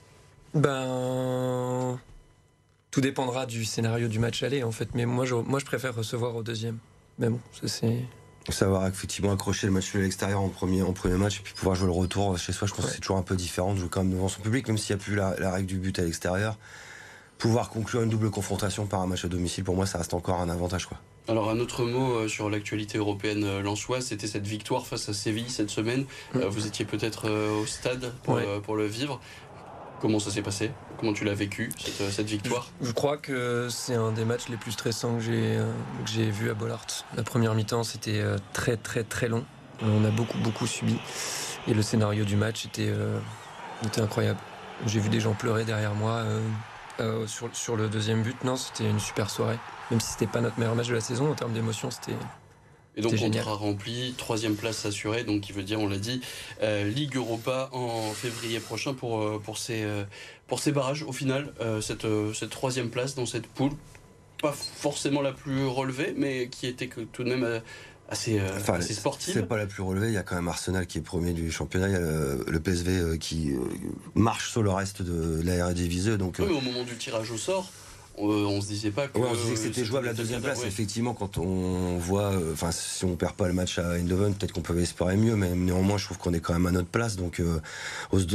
Ben. 0.54 1.98
Tout 2.90 3.00
dépendra 3.00 3.46
du 3.46 3.64
scénario 3.64 4.08
du 4.08 4.18
match 4.18 4.42
aller 4.42 4.62
en 4.62 4.72
fait, 4.72 4.88
mais 4.94 5.06
moi 5.06 5.24
je, 5.24 5.34
moi 5.34 5.58
je 5.58 5.64
préfère 5.64 5.94
recevoir 5.94 6.34
au 6.36 6.42
deuxième. 6.42 6.78
Mais 7.18 7.28
bon, 7.28 7.40
ça 7.60 7.68
c'est. 7.68 8.04
Savoir 8.48 8.86
effectivement 8.86 9.32
accrocher 9.32 9.66
le 9.66 9.74
match 9.74 9.94
à 9.94 9.98
l'extérieur 9.98 10.40
en 10.40 10.48
premier, 10.48 10.80
en 10.80 10.94
premier 10.94 11.18
match 11.18 11.40
et 11.40 11.42
puis 11.42 11.52
pouvoir 11.52 11.76
jouer 11.76 11.88
le 11.88 11.92
retour 11.92 12.38
chez 12.38 12.52
soi, 12.52 12.66
je 12.66 12.72
pense 12.72 12.86
que 12.86 12.92
c'est 12.92 13.00
toujours 13.00 13.18
un 13.18 13.22
peu 13.22 13.36
différent 13.36 13.74
de 13.74 13.78
jouer 13.78 13.90
quand 13.90 14.02
même 14.02 14.12
devant 14.12 14.28
son 14.28 14.40
public, 14.40 14.68
même 14.68 14.78
s'il 14.78 14.96
n'y 14.96 15.02
a 15.02 15.04
plus 15.04 15.14
la, 15.16 15.50
règle 15.50 15.66
du 15.66 15.76
but 15.76 15.98
à 15.98 16.02
l'extérieur. 16.02 16.56
Pouvoir 17.36 17.68
conclure 17.68 18.00
une 18.00 18.08
double 18.08 18.30
confrontation 18.30 18.86
par 18.86 19.02
un 19.02 19.06
match 19.06 19.26
à 19.26 19.28
domicile, 19.28 19.64
pour 19.64 19.76
moi, 19.76 19.84
ça 19.84 19.98
reste 19.98 20.14
encore 20.14 20.40
un 20.40 20.48
avantage. 20.48 20.86
Quoi. 20.86 20.98
Alors 21.28 21.50
un 21.50 21.60
autre 21.60 21.84
mot 21.84 22.14
euh, 22.14 22.28
sur 22.28 22.48
l'actualité 22.48 22.96
européenne 22.96 23.44
euh, 23.44 23.60
lensoise, 23.60 24.06
c'était 24.06 24.26
cette 24.26 24.46
victoire 24.46 24.86
face 24.86 25.10
à 25.10 25.12
Séville 25.12 25.50
cette 25.50 25.68
semaine. 25.68 26.06
Mm. 26.32 26.38
Euh, 26.38 26.48
vous 26.48 26.66
étiez 26.66 26.86
peut-être 26.86 27.28
au 27.30 27.66
stade 27.66 28.14
pour, 28.24 28.40
pour 28.62 28.76
le 28.76 28.86
vivre. 28.86 29.20
Comment 30.00 30.20
ça 30.20 30.30
s'est 30.30 30.42
passé? 30.42 30.70
Comment 30.96 31.12
tu 31.12 31.24
l'as 31.24 31.34
vécu, 31.34 31.70
cette, 31.76 32.28
victoire? 32.28 32.68
Je, 32.80 32.92
crois 32.92 33.16
que 33.16 33.68
c'est 33.68 33.94
un 33.94 34.12
des 34.12 34.24
matchs 34.24 34.48
les 34.48 34.56
plus 34.56 34.72
stressants 34.72 35.16
que 35.16 35.20
j'ai, 35.20 35.56
euh, 35.56 35.72
que 36.04 36.30
vu 36.30 36.50
à 36.50 36.54
Bollard. 36.54 36.86
La 37.16 37.24
première 37.24 37.54
mi-temps, 37.54 37.82
c'était 37.82 38.20
euh, 38.20 38.36
très 38.52 38.76
très 38.76 39.02
très 39.02 39.28
long. 39.28 39.44
On 39.82 40.04
a 40.04 40.10
beaucoup 40.10 40.38
beaucoup 40.38 40.66
subi. 40.66 40.98
Et 41.66 41.74
le 41.74 41.82
scénario 41.82 42.24
du 42.24 42.36
match 42.36 42.66
était, 42.66 42.88
euh, 42.88 43.18
était 43.84 44.00
incroyable. 44.00 44.38
J'ai 44.86 45.00
vu 45.00 45.08
des 45.08 45.20
gens 45.20 45.34
pleurer 45.34 45.64
derrière 45.64 45.94
moi 45.94 46.24
sur, 47.26 47.48
sur 47.52 47.76
le 47.76 47.88
deuxième 47.88 48.22
but. 48.22 48.44
Non, 48.44 48.56
c'était 48.56 48.88
une 48.88 49.00
super 49.00 49.30
soirée. 49.30 49.58
Même 49.90 50.00
si 50.00 50.12
c'était 50.12 50.28
pas 50.28 50.40
notre 50.40 50.58
meilleur 50.58 50.76
match 50.76 50.88
de 50.88 50.94
la 50.94 51.00
saison, 51.00 51.30
en 51.30 51.34
termes 51.34 51.52
d'émotion, 51.52 51.90
c'était, 51.90 52.16
et 52.98 53.00
donc 53.00 53.16
contrat 53.16 53.54
rempli, 53.54 54.12
troisième 54.18 54.56
place 54.56 54.84
assurée, 54.84 55.22
donc 55.22 55.42
qui 55.42 55.52
veut 55.52 55.62
dire, 55.62 55.80
on 55.80 55.88
l'a 55.88 55.98
dit, 55.98 56.20
euh, 56.62 56.88
Ligue 56.88 57.16
Europa 57.16 57.70
en 57.72 58.10
février 58.12 58.58
prochain 58.58 58.92
pour, 58.92 59.22
euh, 59.22 59.40
pour, 59.42 59.56
ces, 59.56 59.84
euh, 59.84 60.02
pour 60.48 60.58
ces 60.58 60.72
barrages. 60.72 61.04
Au 61.04 61.12
final, 61.12 61.52
cette, 61.80 62.06
cette 62.34 62.50
troisième 62.50 62.90
place 62.90 63.14
dans 63.14 63.26
cette 63.26 63.46
poule, 63.46 63.72
pas 64.42 64.52
forcément 64.52 65.22
la 65.22 65.32
plus 65.32 65.64
relevée, 65.66 66.12
mais 66.16 66.48
qui 66.48 66.66
était 66.66 66.88
que, 66.88 67.00
tout 67.00 67.22
de 67.22 67.34
même 67.34 67.60
assez, 68.08 68.40
assez 68.40 68.94
sportive. 68.94 69.34
C'est 69.34 69.46
pas 69.46 69.56
la 69.56 69.66
plus 69.66 69.82
relevée, 69.82 70.08
il 70.08 70.14
y 70.14 70.18
a 70.18 70.22
quand 70.22 70.36
même 70.36 70.48
Arsenal 70.48 70.86
qui 70.86 70.98
est 70.98 71.02
premier 71.02 71.32
du 71.32 71.52
championnat, 71.52 71.88
il 71.88 71.92
y 71.92 71.96
a 71.96 72.00
le, 72.00 72.60
PSV 72.60 73.18
qui 73.18 73.52
marche 74.14 74.50
sur 74.50 74.62
le 74.62 74.70
reste 74.70 75.02
de 75.02 75.40
la 75.42 75.54
Eredivisie. 75.56 76.18
Donc, 76.18 76.36
oui, 76.40 76.46
mais 76.48 76.56
au 76.56 76.60
moment 76.60 76.82
du 76.82 76.96
tirage 76.96 77.30
au 77.30 77.36
sort, 77.36 77.70
euh, 77.70 77.87
on 78.20 78.60
se 78.60 78.68
disait 78.68 78.90
pas 78.90 79.08
que. 79.08 79.18
on 79.18 79.34
se 79.34 79.40
disait 79.40 79.54
que 79.54 79.60
c'était 79.60 79.84
jouable 79.84 80.06
à 80.08 80.10
la 80.10 80.16
deuxième 80.16 80.40
place. 80.40 80.64
Effectivement, 80.64 81.14
quand 81.14 81.38
on 81.38 81.98
voit, 81.98 82.32
euh, 82.32 82.52
enfin, 82.52 82.70
si 82.72 83.04
on 83.04 83.16
perd 83.16 83.34
pas 83.34 83.46
le 83.48 83.54
match 83.54 83.78
à 83.78 83.92
Eindhoven, 83.92 84.34
peut-être 84.34 84.52
qu'on 84.52 84.60
peut 84.60 84.78
espérer 84.80 85.16
mieux, 85.16 85.36
mais 85.36 85.54
néanmoins, 85.54 85.98
je 85.98 86.04
trouve 86.04 86.18
qu'on 86.18 86.32
est 86.32 86.40
quand 86.40 86.52
même 86.52 86.66
à 86.66 86.70
notre 86.70 86.88
place. 86.88 87.16
Donc, 87.16 87.40
euh, 87.40 87.60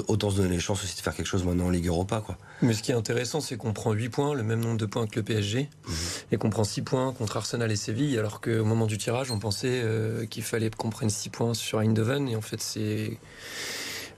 autant 0.07 0.29
se 0.29 0.37
donner 0.37 0.49
les 0.49 0.59
chances 0.59 0.83
aussi 0.83 0.95
de 0.95 1.01
faire 1.01 1.15
quelque 1.15 1.27
chose 1.27 1.43
maintenant 1.43 1.65
en 1.65 1.69
Ligue 1.69 1.87
Europa, 1.87 2.21
quoi. 2.25 2.37
Mais 2.61 2.73
ce 2.73 2.81
qui 2.81 2.91
est 2.91 2.95
intéressant, 2.95 3.41
c'est 3.41 3.57
qu'on 3.57 3.73
prend 3.73 3.91
8 3.91 4.09
points, 4.09 4.33
le 4.33 4.43
même 4.43 4.59
nombre 4.59 4.77
de 4.77 4.85
points 4.85 5.07
que 5.07 5.15
le 5.15 5.23
PSG, 5.23 5.69
mhm. 5.87 5.95
et 6.31 6.37
qu'on 6.37 6.49
prend 6.49 6.63
6 6.63 6.81
points 6.81 7.13
contre 7.13 7.37
Arsenal 7.37 7.71
et 7.71 7.75
Séville, 7.75 8.17
alors 8.17 8.41
qu'au 8.41 8.65
moment 8.65 8.85
du 8.85 8.97
tirage, 8.97 9.31
on 9.31 9.39
pensait 9.39 9.83
qu'il 10.29 10.43
fallait 10.43 10.69
qu'on 10.69 10.89
prenne 10.89 11.09
6 11.09 11.29
points 11.29 11.53
sur 11.53 11.79
Eindhoven, 11.79 12.29
et 12.29 12.35
en 12.35 12.41
fait, 12.41 12.61
c'est 12.61 13.17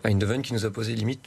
Eindhoven 0.04 0.42
qui 0.42 0.54
nous 0.54 0.66
a 0.66 0.72
posé 0.72 0.96
limite 0.96 1.22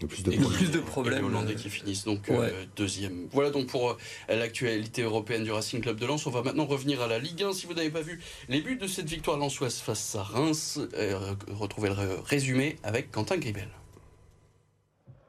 le 0.00 0.08
plus 0.08 0.24
de, 0.24 0.30
plus 0.30 0.70
de 0.70 0.80
problèmes. 0.80 1.18
les 1.18 1.24
Hollandais 1.24 1.54
qui 1.54 1.70
finissent 1.70 2.04
donc 2.04 2.28
euh, 2.28 2.64
deuxième. 2.76 3.28
Voilà 3.32 3.50
donc 3.50 3.66
pour 3.66 3.90
euh, 3.90 3.96
l'actualité 4.28 5.02
européenne 5.02 5.44
du 5.44 5.52
Racing 5.52 5.80
Club 5.80 5.98
de 5.98 6.06
Lens. 6.06 6.26
On 6.26 6.30
va 6.30 6.42
maintenant 6.42 6.66
revenir 6.66 7.00
à 7.00 7.06
la 7.06 7.18
Ligue 7.18 7.44
1. 7.44 7.52
Si 7.52 7.66
vous 7.66 7.74
n'avez 7.74 7.90
pas 7.90 8.00
vu 8.00 8.20
les 8.48 8.60
buts 8.60 8.76
de 8.76 8.88
cette 8.88 9.08
victoire 9.08 9.36
lensoise 9.36 9.76
face 9.76 10.16
à 10.16 10.22
Reims, 10.22 10.80
euh, 10.94 11.34
retrouvez 11.48 11.90
le 11.90 12.20
résumé 12.24 12.76
avec 12.82 13.12
Quentin 13.12 13.36
Gribel. 13.36 13.68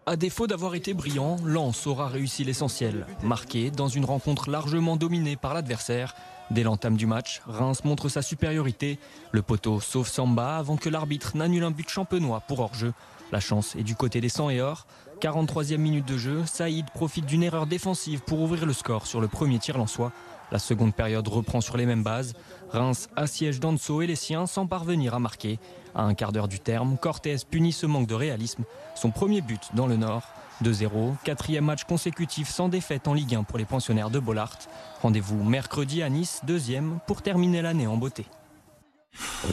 À 0.08 0.16
défaut 0.16 0.48
d'avoir 0.48 0.76
été 0.76 0.94
brillant, 0.94 1.38
Lens 1.44 1.88
aura 1.88 2.08
réussi 2.08 2.44
l'essentiel, 2.44 3.08
marqué 3.24 3.72
dans 3.72 3.88
une 3.88 4.06
rencontre 4.06 4.52
largement 4.52 4.98
dominée 4.98 5.36
par 5.36 5.54
l'adversaire. 5.54 6.16
Dès 6.52 6.62
l'entame 6.62 6.96
du 6.96 7.08
match, 7.08 7.42
Reims 7.48 7.84
montre 7.86 8.08
sa 8.08 8.22
supériorité. 8.22 9.00
Le 9.32 9.42
poteau 9.42 9.80
sauve 9.80 10.08
Samba 10.08 10.58
avant 10.58 10.78
que 10.78 10.90
l'arbitre 10.90 11.36
n'annule 11.36 11.64
un 11.64 11.72
but 11.72 11.90
champenois 11.90 12.42
pour 12.42 12.60
hors-jeu. 12.60 12.94
La 13.32 13.40
chance 13.40 13.76
est 13.76 13.84
du 13.84 13.96
côté 13.96 14.22
des 14.22 14.30
100 14.30 14.52
et 14.52 14.62
or. 14.62 14.86
43e 15.22 15.78
minute 15.78 16.08
de 16.08 16.18
jeu, 16.18 16.44
Saïd 16.46 16.86
profite 16.94 17.26
d'une 17.26 17.44
erreur 17.44 17.66
défensive 17.66 18.22
pour 18.22 18.42
ouvrir 18.42 18.66
le 18.66 18.74
score 18.74 19.08
sur 19.08 19.22
le 19.22 19.28
premier 19.28 19.60
tir 19.60 19.78
lensois. 19.78 20.12
La 20.52 20.60
seconde 20.60 20.94
période 20.94 21.28
reprend 21.28 21.62
sur 21.62 21.78
les 21.78 21.86
mêmes 21.86 22.04
bases. 22.04 22.34
Reims 22.70 23.10
assiège 23.16 23.60
Danso 23.60 24.02
et 24.02 24.08
les 24.08 24.16
siens 24.16 24.46
sans 24.46 24.68
parvenir 24.68 25.16
à 25.16 25.20
marquer. 25.20 25.60
À 25.96 26.04
un 26.04 26.14
quart 26.14 26.32
d'heure 26.32 26.48
du 26.48 26.60
terme, 26.60 26.98
Cortés 26.98 27.38
punit 27.50 27.72
ce 27.72 27.86
manque 27.86 28.08
de 28.08 28.14
réalisme. 28.14 28.64
Son 28.96 29.12
premier 29.12 29.42
but 29.42 29.62
dans 29.74 29.88
le 29.88 29.96
Nord. 29.98 30.24
2-0, 30.64 31.16
quatrième 31.24 31.66
match 31.66 31.84
consécutif 31.84 32.48
sans 32.48 32.70
défaite 32.70 33.08
en 33.08 33.14
Ligue 33.14 33.36
1 33.36 33.44
pour 33.44 33.58
les 33.58 33.66
pensionnaires 33.66 34.10
de 34.10 34.20
Bollard. 34.20 34.58
Rendez-vous 35.02 35.44
mercredi 35.44 36.02
à 36.02 36.10
Nice, 36.10 36.42
deuxième, 36.46 37.00
pour 37.08 37.22
terminer 37.22 37.62
l'année 37.62 37.88
en 37.88 37.98
beauté. 37.98 38.26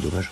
dommage. 0.01 0.31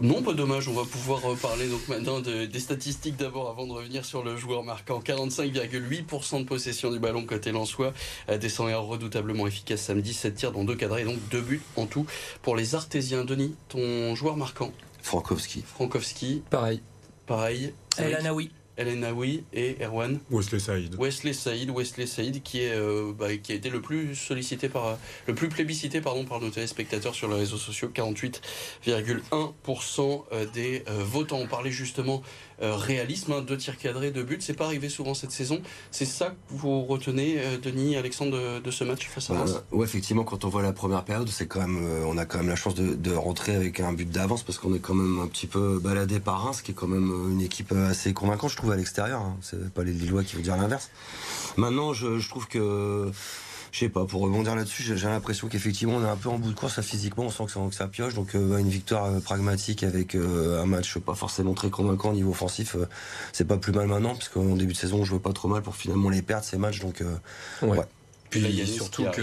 Non, 0.00 0.22
pas 0.22 0.34
dommage, 0.34 0.68
on 0.68 0.72
va 0.72 0.84
pouvoir 0.84 1.20
parler 1.40 1.68
donc 1.68 1.86
maintenant 1.88 2.20
des 2.20 2.60
statistiques 2.60 3.16
d'abord 3.16 3.48
avant 3.48 3.66
de 3.66 3.72
revenir 3.72 4.04
sur 4.04 4.24
le 4.24 4.36
joueur 4.36 4.64
marquant 4.64 5.00
45,8% 5.00 6.40
de 6.40 6.44
possession 6.44 6.90
du 6.90 6.98
ballon 6.98 7.24
côté 7.24 7.52
Lensois, 7.52 7.92
des 8.28 8.48
100 8.48 8.68
heures 8.68 8.84
redoutablement 8.86 9.46
efficace 9.46 9.82
samedi, 9.82 10.12
7 10.12 10.34
tirs 10.34 10.52
dans 10.52 10.64
deux 10.64 10.74
cadrés, 10.74 11.04
donc 11.04 11.18
deux 11.30 11.40
buts 11.40 11.62
en 11.76 11.86
tout 11.86 12.06
pour 12.42 12.56
les 12.56 12.74
Artésiens. 12.74 13.24
Denis, 13.24 13.54
ton 13.68 14.14
joueur 14.14 14.36
marquant? 14.36 14.72
Frankowski. 15.00 15.62
Frankowski. 15.64 16.42
Pareil. 16.50 16.80
Pareil. 17.26 17.72
El 17.96 18.16
Anaoui. 18.16 18.50
El 18.76 18.88
et 19.52 19.76
Erwan. 19.80 20.18
Wesley 20.30 20.58
Saïd. 20.58 20.96
Wesley 20.98 21.32
Saïd, 21.32 21.70
Wesley 21.70 22.06
Saïd 22.06 22.42
qui, 22.42 22.62
est, 22.62 22.74
euh, 22.74 23.12
bah, 23.16 23.36
qui 23.36 23.52
a 23.52 23.54
été 23.54 23.70
le 23.70 23.80
plus 23.80 24.16
sollicité 24.16 24.68
par, 24.68 24.98
le 25.26 25.34
plus 25.34 25.48
plébiscité 25.48 26.00
pardon, 26.00 26.24
par 26.24 26.40
nos 26.40 26.50
téléspectateurs 26.50 27.14
sur 27.14 27.28
les 27.28 27.36
réseaux 27.36 27.56
sociaux, 27.56 27.92
48,1% 27.94 30.24
euh, 30.32 30.46
des 30.52 30.82
euh, 30.88 31.04
votants. 31.04 31.38
On 31.38 31.46
parlait 31.46 31.70
justement 31.70 32.24
euh, 32.62 32.76
réalisme, 32.76 33.32
hein, 33.32 33.40
deux 33.40 33.56
tirs 33.56 33.76
cadrés, 33.76 34.10
deux 34.10 34.22
buts. 34.22 34.38
C'est 34.40 34.54
pas 34.54 34.66
arrivé 34.66 34.88
souvent 34.88 35.14
cette 35.14 35.32
saison. 35.32 35.60
C'est 35.90 36.04
ça 36.04 36.30
que 36.30 36.34
vous 36.50 36.84
retenez, 36.84 37.36
euh, 37.38 37.58
Denis, 37.58 37.96
Alexandre, 37.96 38.60
de, 38.60 38.70
ce 38.70 38.84
match 38.84 39.08
face 39.08 39.30
à 39.30 39.34
Reims? 39.34 39.62
Oui, 39.72 39.84
effectivement, 39.84 40.24
quand 40.24 40.44
on 40.44 40.48
voit 40.48 40.62
la 40.62 40.72
première 40.72 41.04
période, 41.04 41.28
c'est 41.28 41.46
quand 41.46 41.60
même, 41.60 41.80
euh, 41.82 42.04
on 42.06 42.16
a 42.16 42.24
quand 42.24 42.38
même 42.38 42.48
la 42.48 42.56
chance 42.56 42.74
de, 42.74 43.14
rentrer 43.14 43.54
avec 43.54 43.80
un 43.80 43.92
but 43.92 44.10
d'avance 44.10 44.42
parce 44.42 44.58
qu'on 44.58 44.74
est 44.74 44.80
quand 44.80 44.94
même 44.94 45.20
un 45.20 45.28
petit 45.28 45.46
peu 45.46 45.78
baladé 45.78 46.20
par 46.20 46.44
Reims, 46.44 46.62
qui 46.62 46.72
est 46.72 46.74
quand 46.74 46.88
même 46.88 47.12
une 47.30 47.40
équipe 47.40 47.72
assez 47.72 48.12
convaincante, 48.12 48.50
je 48.50 48.56
trouve. 48.56 48.63
À 48.72 48.76
l'extérieur. 48.76 49.20
Hein. 49.20 49.36
C'est 49.42 49.72
pas 49.72 49.84
les 49.84 49.92
Lillois 49.92 50.24
qui 50.24 50.36
vont 50.36 50.42
dire 50.42 50.56
l'inverse. 50.56 50.90
Maintenant, 51.56 51.92
je, 51.92 52.28
trouve 52.28 52.48
que 52.48 53.10
je 53.74 53.80
sais 53.80 53.88
pas, 53.88 54.04
pour 54.04 54.20
rebondir 54.20 54.54
là-dessus, 54.54 54.84
j'ai 54.96 55.08
l'impression 55.08 55.48
qu'effectivement 55.48 55.96
on 55.96 56.04
est 56.04 56.08
un 56.08 56.16
peu 56.16 56.28
en 56.28 56.38
bout 56.38 56.50
de 56.50 56.54
course 56.54 56.80
physiquement, 56.80 57.24
on 57.24 57.30
sent 57.30 57.46
que 57.46 57.74
ça, 57.74 57.88
pioche, 57.88 58.14
donc 58.14 58.36
euh, 58.36 58.58
une 58.58 58.68
victoire 58.68 59.06
euh, 59.06 59.18
pragmatique 59.18 59.82
avec 59.82 60.14
euh, 60.14 60.62
un 60.62 60.66
match 60.66 60.96
pas 60.98 61.16
forcément 61.16 61.54
très 61.54 61.70
convaincant 61.70 62.10
au 62.10 62.12
niveau 62.12 62.30
offensif, 62.30 62.76
c'est 63.32 63.46
pas 63.46 63.56
plus 63.56 63.72
mal 63.72 63.88
maintenant, 63.88 64.14
parce 64.14 64.28
qu'en 64.28 64.54
début 64.54 64.74
de 64.74 64.78
saison 64.78 64.98
on 64.98 65.04
jouait 65.04 65.18
pas 65.18 65.32
trop 65.32 65.48
mal 65.48 65.62
pour 65.62 65.74
finalement 65.74 66.08
les 66.08 66.22
perdre 66.22 66.44
ces 66.44 66.56
matchs, 66.56 66.78
donc 66.78 67.02
ouais. 67.62 67.80
Puis 68.34 68.42
là, 68.42 68.48
il 68.48 68.58
y 68.58 68.62
a 68.62 68.66
surtout 68.66 69.04
que 69.12 69.22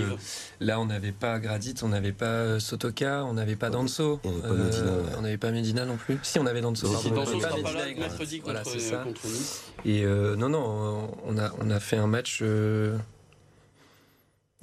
là, 0.62 0.80
on 0.80 0.86
n'avait 0.86 1.12
pas 1.12 1.38
Gradit, 1.40 1.76
on 1.82 1.90
n'avait 1.90 2.14
pas 2.14 2.62
Sotoka, 2.62 3.26
on 3.26 3.34
n'avait 3.34 3.58
pas 3.58 3.70
Danso, 3.70 4.22
on 4.24 5.22
n'avait 5.22 5.38
pas, 5.38 5.52
Medina 5.52 5.84
non 5.84 5.98
plus. 5.98 6.18
Si 6.24 6.40
on 6.40 6.46
avait 6.46 6.62
Danso, 6.62 6.88
si 6.88 7.12
Danso 7.12 7.38
pas 7.40 7.50
Medina 7.56 7.74
là, 7.74 7.94
mercredi 7.98 8.40
contre, 8.40 8.62
voilà, 8.64 8.80
ça. 8.80 8.98
contre 9.00 9.28
Nice. 9.28 9.64
Et 9.84 10.06
non, 10.06 10.48
non, 10.48 11.12
on 11.26 11.38
a, 11.38 11.52
on 11.60 11.70
a 11.70 11.80
fait 11.82 11.98
un 11.98 12.08
match. 12.08 12.42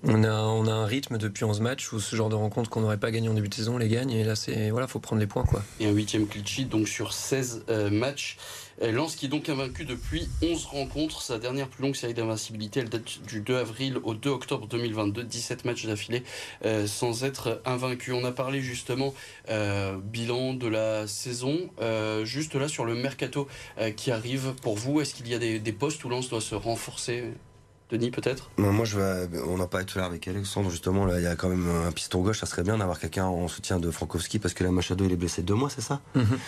On 0.04 0.22
a, 0.22 0.32
on 0.32 0.66
a 0.66 0.72
un 0.72 0.86
rythme 0.86 1.18
depuis 1.18 1.44
11 1.44 1.60
matchs 1.60 1.92
où 1.92 1.98
ce 1.98 2.14
genre 2.14 2.28
de 2.28 2.36
rencontre 2.36 2.70
qu'on 2.70 2.80
n'aurait 2.80 2.98
pas 2.98 3.10
gagné 3.10 3.28
en 3.28 3.34
début 3.34 3.48
de 3.48 3.54
saison, 3.54 3.74
on 3.74 3.78
les 3.78 3.88
gagne. 3.88 4.12
Et 4.12 4.22
là, 4.22 4.36
c'est 4.36 4.70
voilà, 4.70 4.86
faut 4.86 5.00
prendre 5.00 5.20
les 5.20 5.26
points. 5.26 5.44
Quoi. 5.44 5.62
Et 5.80 5.86
un 5.86 5.90
huitième 5.90 6.28
cliché 6.28 6.64
donc 6.64 6.88
sur 6.88 7.12
16 7.12 7.64
euh, 7.68 7.90
matchs. 7.90 8.38
Euh, 8.82 8.92
Lens 8.92 9.16
qui 9.16 9.26
est 9.26 9.28
donc 9.28 9.48
invaincu 9.48 9.84
depuis 9.84 10.28
11 10.42 10.66
rencontres. 10.66 11.22
Sa 11.22 11.38
dernière 11.38 11.68
plus 11.68 11.82
longue 11.82 11.96
série 11.96 12.14
d'invincibilité, 12.14 12.80
elle 12.80 12.88
date 12.88 13.20
du 13.26 13.40
2 13.40 13.56
avril 13.56 13.98
au 14.04 14.14
2 14.14 14.30
octobre 14.30 14.66
2022. 14.66 15.24
17 15.24 15.64
matchs 15.64 15.86
d'affilée 15.86 16.22
euh, 16.64 16.86
sans 16.86 17.24
être 17.24 17.60
invaincu. 17.64 18.12
On 18.12 18.24
a 18.24 18.32
parlé 18.32 18.60
justement 18.60 19.14
bilan 20.04 20.54
de 20.54 20.68
la 20.68 21.06
saison. 21.06 21.70
juste 22.24 22.54
là 22.54 22.68
sur 22.68 22.84
le 22.84 22.94
mercato 22.94 23.48
qui 23.96 24.10
arrive 24.10 24.54
pour 24.62 24.76
vous, 24.76 25.00
est-ce 25.00 25.14
qu'il 25.14 25.28
y 25.28 25.34
a 25.34 25.38
des, 25.38 25.58
des 25.58 25.72
postes 25.72 26.04
où 26.04 26.08
Lens 26.08 26.28
doit 26.28 26.40
se 26.40 26.54
renforcer? 26.54 27.24
Denis, 27.90 28.10
peut-être? 28.10 28.50
Moi, 28.58 28.84
je 28.84 28.98
vais, 28.98 29.40
on 29.46 29.56
n'a 29.56 29.66
pas 29.66 29.80
été 29.80 29.98
là 29.98 30.04
avec 30.04 30.28
Alexandre, 30.28 30.68
justement. 30.68 31.06
Là, 31.06 31.18
il 31.18 31.24
y 31.24 31.26
a 31.26 31.36
quand 31.36 31.48
même 31.48 31.66
un 31.86 31.90
piston 31.90 32.20
gauche. 32.20 32.40
Ça 32.40 32.46
serait 32.46 32.62
bien 32.62 32.76
d'avoir 32.76 32.98
quelqu'un 32.98 33.24
en 33.24 33.48
soutien 33.48 33.80
de 33.80 33.90
Frankowski 33.90 34.38
parce 34.38 34.52
que 34.52 34.62
la 34.62 34.70
Machado, 34.70 35.06
il 35.06 35.12
est 35.12 35.16
blessé 35.16 35.42
deux 35.42 35.54
mois, 35.54 35.70
c'est 35.70 35.80
ça? 35.80 36.00
Mhm. 36.14 36.38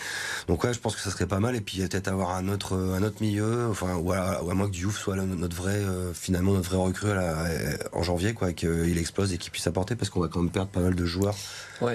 Donc, 0.49 0.63
ouais, 0.65 0.75
je 0.75 0.81
pense 0.81 0.95
que 0.95 1.01
ça 1.01 1.11
serait 1.11 1.27
pas 1.27 1.41
mal. 1.41 1.57
Et 1.57 1.63
puis, 1.63 1.79
peut-être 1.79 2.09
avoir 2.09 2.33
un 2.33 2.49
autre, 2.49 2.77
un 2.77 3.03
autre 3.03 3.23
milieu, 3.23 3.69
enfin, 3.71 3.97
ou 3.97 4.13
à, 4.13 4.43
moins 4.55 4.67
que 4.67 4.73
Diouf 4.73 4.99
soit 4.99 5.17
notre 5.17 5.57
vrai, 5.57 5.77
euh, 5.77 6.13
finalement, 6.13 6.53
notre 6.53 6.69
vrai 6.69 6.79
recrue 6.79 7.15
là, 7.15 7.47
euh, 7.47 7.77
en 7.93 8.03
janvier, 8.03 8.35
quoi, 8.35 8.53
qu'il 8.53 8.99
explose 8.99 9.33
et 9.33 9.39
qu'il 9.39 9.51
puisse 9.51 9.67
apporter 9.67 9.97
parce 9.97 10.11
qu'on 10.11 10.21
va 10.21 10.29
quand 10.29 10.41
même 10.41 10.51
perdre 10.51 10.71
pas 10.71 10.81
mal 10.81 10.95
de 10.95 11.05
joueurs 11.07 11.37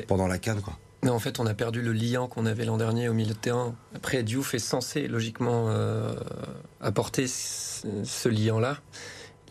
pendant 0.08 0.28
la 0.28 0.40
canne, 0.40 0.62
quoi. 0.62 0.78
Mais 1.04 1.12
en 1.12 1.20
fait, 1.20 1.40
on 1.40 1.46
a 1.46 1.54
perdu 1.54 1.84
le 1.84 1.94
liant 1.94 2.28
qu'on 2.28 2.48
avait 2.48 2.66
l'an 2.66 2.78
dernier 2.78 3.10
au 3.10 3.14
milieu 3.14 3.36
de 3.36 3.38
terrain. 3.38 3.76
Après, 3.94 4.24
Diouf 4.24 4.56
est 4.56 4.60
censé 4.60 5.08
logiquement 5.08 5.68
euh, 5.70 6.16
apporter 6.82 7.28
ce 7.28 8.28
liant-là. 8.28 8.80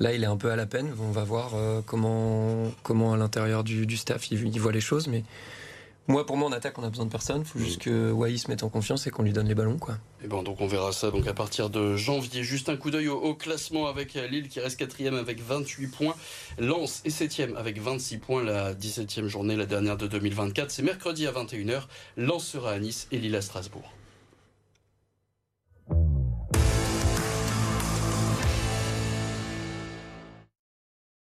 Là, 0.01 0.13
il 0.13 0.23
est 0.23 0.27
un 0.27 0.37
peu 0.37 0.51
à 0.51 0.57
la 0.57 0.67
peine. 0.67 0.93
On 1.01 1.13
va 1.13 1.25
voir 1.25 1.53
euh, 1.55 1.81
comment, 1.85 2.71
comment 2.83 3.13
à 3.13 3.17
l'intérieur 3.17 3.63
du, 3.65 3.97
staff 3.97 4.31
il, 4.31 4.61
voit 4.61 4.73
les 4.73 4.81
choses. 4.81 5.07
Mais 5.07 5.23
moi, 6.09 6.27
pour 6.27 6.37
moi, 6.37 6.49
en 6.49 6.53
attaque, 6.53 6.79
on 6.79 6.83
a 6.83 6.91
besoin 6.91 7.07
de 7.07 7.11
personne. 7.11 7.43
Il 7.43 7.47
faut 7.47 7.59
juste 7.61 7.81
que 7.81 8.11
Wai 8.11 8.37
se 8.37 8.51
mette 8.51 8.65
en 8.65 8.69
confiance 8.69 9.07
et 9.07 9.11
qu'on 9.11 9.23
lui 9.23 9.33
donne 9.33 9.47
les 9.47 9.55
ballons. 9.55 9.79
Quoi. 9.79 9.97
Et 10.25 10.27
bon, 10.27 10.43
donc 10.43 10.61
on 10.61 10.67
verra 10.67 10.93
ça 10.93 11.11
donc 11.11 11.27
à 11.29 11.33
partir 11.33 11.71
de 11.71 11.97
janvier. 11.97 12.43
Juste 12.43 12.69
un 12.69 12.77
coup 12.77 12.91
d'œil 12.91 13.09
au, 13.09 13.35
classement 13.35 13.87
avec 13.87 14.15
Lille 14.15 14.49
qui 14.49 14.59
reste 14.59 14.79
quatrième 14.79 15.15
avec 15.15 15.41
28 15.41 15.87
points. 15.87 16.15
Lens 16.59 17.01
est 17.05 17.11
septième 17.11 17.57
avec 17.57 17.81
26 17.81 18.19
points. 18.19 18.43
La 18.43 18.75
17e 18.75 19.29
journée, 19.29 19.55
la 19.55 19.67
dernière 19.67 19.97
de 19.97 20.09
2024. 20.09 20.71
C'est 20.73 20.83
mercredi 20.83 21.27
à 21.27 21.33
21h. 21.33 21.83
Lens 22.17 22.45
sera 22.45 22.73
à 22.73 22.79
Nice 22.79 23.07
et 23.13 23.19
Lille 23.19 23.37
à 23.37 23.43
Strasbourg. 23.43 23.91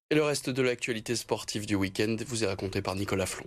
Et 0.09 0.15
le 0.15 0.23
reste 0.23 0.49
de 0.49 0.61
l'actualité 0.61 1.17
sportive 1.17 1.65
du 1.65 1.75
week-end 1.75 2.15
vous 2.27 2.45
est 2.45 2.47
raconté 2.47 2.81
par 2.81 2.95
Nicolas 2.95 3.25
Flon. 3.25 3.43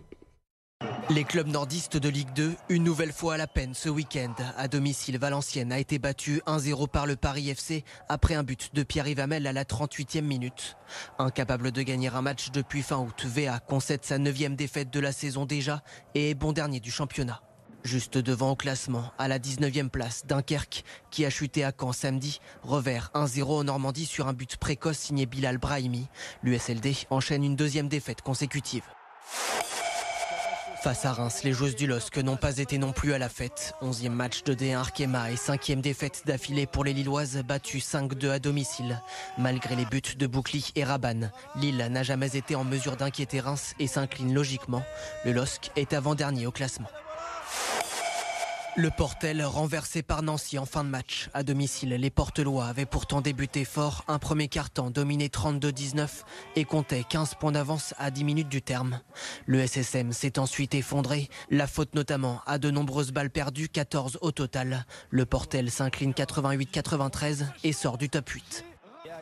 Les 1.09 1.25
clubs 1.25 1.47
nordistes 1.47 1.97
de 1.97 2.11
Ligue 2.11 2.35
2, 2.35 2.55
une 2.69 2.85
nouvelle 2.85 3.13
fois 3.13 3.35
à 3.35 3.37
la 3.39 3.47
peine 3.47 3.73
ce 3.73 3.89
week-end. 3.89 4.35
À 4.59 4.69
domicile, 4.69 5.19
Valenciennes 5.19 5.73
a 5.73 5.79
été 5.79 5.99
battue 5.99 6.43
1-0 6.47 6.87
par 6.89 7.07
le 7.07 7.17
Paris 7.17 7.49
FC 7.49 7.83
après 8.11 8.35
un 8.35 8.43
but 8.43 8.75
de 8.75 8.83
Pierre-Yves 8.83 9.21
à 9.21 9.27
la 9.27 9.65
38e 9.65 10.21
minute. 10.21 10.77
Incapable 11.19 11.73
de 11.73 11.81
gagner 11.81 12.09
un 12.09 12.21
match 12.21 12.51
depuis 12.51 12.83
fin 12.83 12.99
août, 12.99 13.25
VA 13.25 13.59
concède 13.61 14.05
sa 14.05 14.19
neuvième 14.19 14.55
défaite 14.55 14.91
de 14.91 15.01
la 15.01 15.13
saison 15.13 15.47
déjà 15.47 15.83
et 16.15 16.31
est 16.31 16.35
bon 16.35 16.53
dernier 16.53 16.81
du 16.81 16.91
championnat. 16.91 17.41
Juste 17.83 18.19
devant 18.19 18.51
au 18.51 18.57
classement, 18.57 19.11
à 19.19 19.27
la 19.27 19.39
19e 19.39 19.89
place, 19.89 20.27
Dunkerque, 20.27 20.85
qui 21.11 21.25
a 21.25 21.31
chuté 21.31 21.65
à 21.65 21.73
Caen 21.79 21.93
samedi, 21.93 22.41
revers 22.63 23.11
1-0 23.15 23.61
en 23.61 23.65
Normandie 23.65 24.07
sur 24.07 24.29
un 24.29 24.35
but 24.35 24.57
précoce 24.57 24.99
signé 24.99 25.25
Bilal 25.25 25.59
Brahimi. 25.59 26.07
L'USLD 26.43 27.07
enchaîne 27.09 27.43
une 27.43 27.57
deuxième 27.57 27.89
défaite 27.89 28.21
consécutive. 28.21 28.85
Face 30.83 31.05
à 31.05 31.13
Reims, 31.13 31.43
les 31.45 31.53
joueuses 31.53 31.77
du 31.77 31.87
LOSC 31.87 32.17
n'ont 32.19 32.39
pas 32.39 32.57
été 32.57 32.79
non 32.79 32.93
plus 32.93 33.13
à 33.13 33.19
la 33.19 33.29
fête. 33.29 33.75
Onzième 33.83 34.15
match 34.15 34.45
de 34.45 34.55
D1 34.55 34.77
Arkema 34.77 35.31
et 35.31 35.37
cinquième 35.37 35.83
défaite 35.83 36.23
d'affilée 36.25 36.67
pour 36.67 36.85
les 36.85 36.95
Lilloises, 36.95 37.43
battues 37.47 37.79
5-2 37.79 38.31
à 38.31 38.39
domicile. 38.39 39.01
Malgré 39.37 39.77
les 39.77 39.85
buts 39.85 40.01
de 40.17 40.27
Boucli 40.27 40.73
et 40.77 40.85
Rabanne, 40.85 41.33
Lille 41.57 41.87
n'a 41.91 42.03
jamais 42.03 42.35
été 42.35 42.55
en 42.55 42.65
mesure 42.65 42.97
d'inquiéter 42.97 43.41
Reims 43.41 43.75
et 43.79 43.87
s'incline 43.87 44.33
logiquement. 44.33 44.83
Le 45.27 45.33
LOSC 45.33 45.71
est 45.77 45.93
avant-dernier 45.93 46.47
au 46.47 46.51
classement. 46.51 46.89
Le 48.81 48.89
Portel 48.89 49.45
renversé 49.45 50.03
par 50.03 50.23
Nancy 50.23 50.59
en 50.59 50.65
fin 50.65 50.85
de 50.85 50.89
match. 50.89 51.29
À 51.35 51.43
domicile, 51.43 51.91
les 51.91 52.09
Portelois 52.09 52.65
avaient 52.65 52.87
pourtant 52.87 53.21
débuté 53.21 53.67
fort. 53.67 54.07
Un 54.09 54.19
premier 54.19 54.49
quart-temps 54.49 54.89
dominé 54.89 55.29
32-19 55.29 56.09
et 56.57 56.65
comptait 56.65 57.05
15 57.07 57.35
points 57.35 57.53
d'avance 57.53 57.93
à 57.99 58.11
10 58.11 58.25
minutes 58.25 58.49
du 58.49 58.63
terme. 58.63 59.01
Le 59.45 59.61
SSM 59.61 60.13
s'est 60.13 60.39
ensuite 60.39 60.75
effondré. 60.75 61.29
La 61.51 61.67
faute 61.67 61.95
notamment 61.95 62.41
à 62.47 62.57
de 62.57 62.71
nombreuses 62.71 63.13
balles 63.13 63.29
perdues, 63.29 63.69
14 63.69 64.17
au 64.23 64.33
total. 64.33 64.87
Le 65.11 65.27
Portel 65.27 65.71
s'incline 65.71 66.13
88-93 66.13 67.45
et 67.65 67.75
sort 67.75 67.99
du 67.99 68.09
top 68.09 68.31
8. 68.31 68.65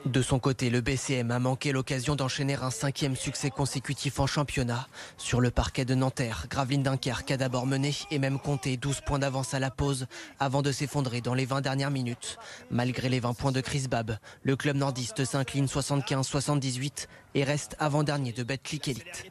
De 0.04 0.22
son 0.22 0.38
côté, 0.38 0.70
le 0.70 0.80
BCM 0.80 1.30
a 1.30 1.38
manqué 1.38 1.72
l'occasion 1.72 2.14
d'enchaîner 2.14 2.54
un 2.54 2.70
cinquième 2.70 3.16
succès 3.16 3.50
consécutif 3.50 4.20
en 4.20 4.26
championnat. 4.26 4.86
Sur 5.16 5.40
le 5.40 5.50
parquet 5.50 5.84
de 5.84 5.94
Nanterre, 5.94 6.46
Graveline 6.48 6.82
Dunkerque 6.82 7.30
a 7.32 7.36
d'abord 7.36 7.66
mené 7.66 7.94
et 8.10 8.18
même 8.18 8.38
compté 8.38 8.76
12 8.76 9.00
points 9.02 9.18
d'avance 9.18 9.54
à 9.54 9.58
la 9.58 9.70
pause 9.70 10.06
avant 10.38 10.62
de 10.62 10.72
s'effondrer 10.72 11.20
dans 11.20 11.34
les 11.34 11.46
20 11.46 11.60
dernières 11.60 11.90
minutes. 11.90 12.38
Malgré 12.70 13.08
les 13.08 13.20
20 13.20 13.34
points 13.34 13.52
de 13.52 13.60
Chris 13.60 13.86
Bab, 13.88 14.18
le 14.42 14.56
club 14.56 14.76
nordiste 14.76 15.24
s'incline 15.24 15.66
75-78 15.66 17.06
et 17.34 17.44
reste 17.44 17.76
avant-dernier 17.78 18.32
de 18.32 18.42
Betclic 18.42 18.88
Elite. 18.88 19.26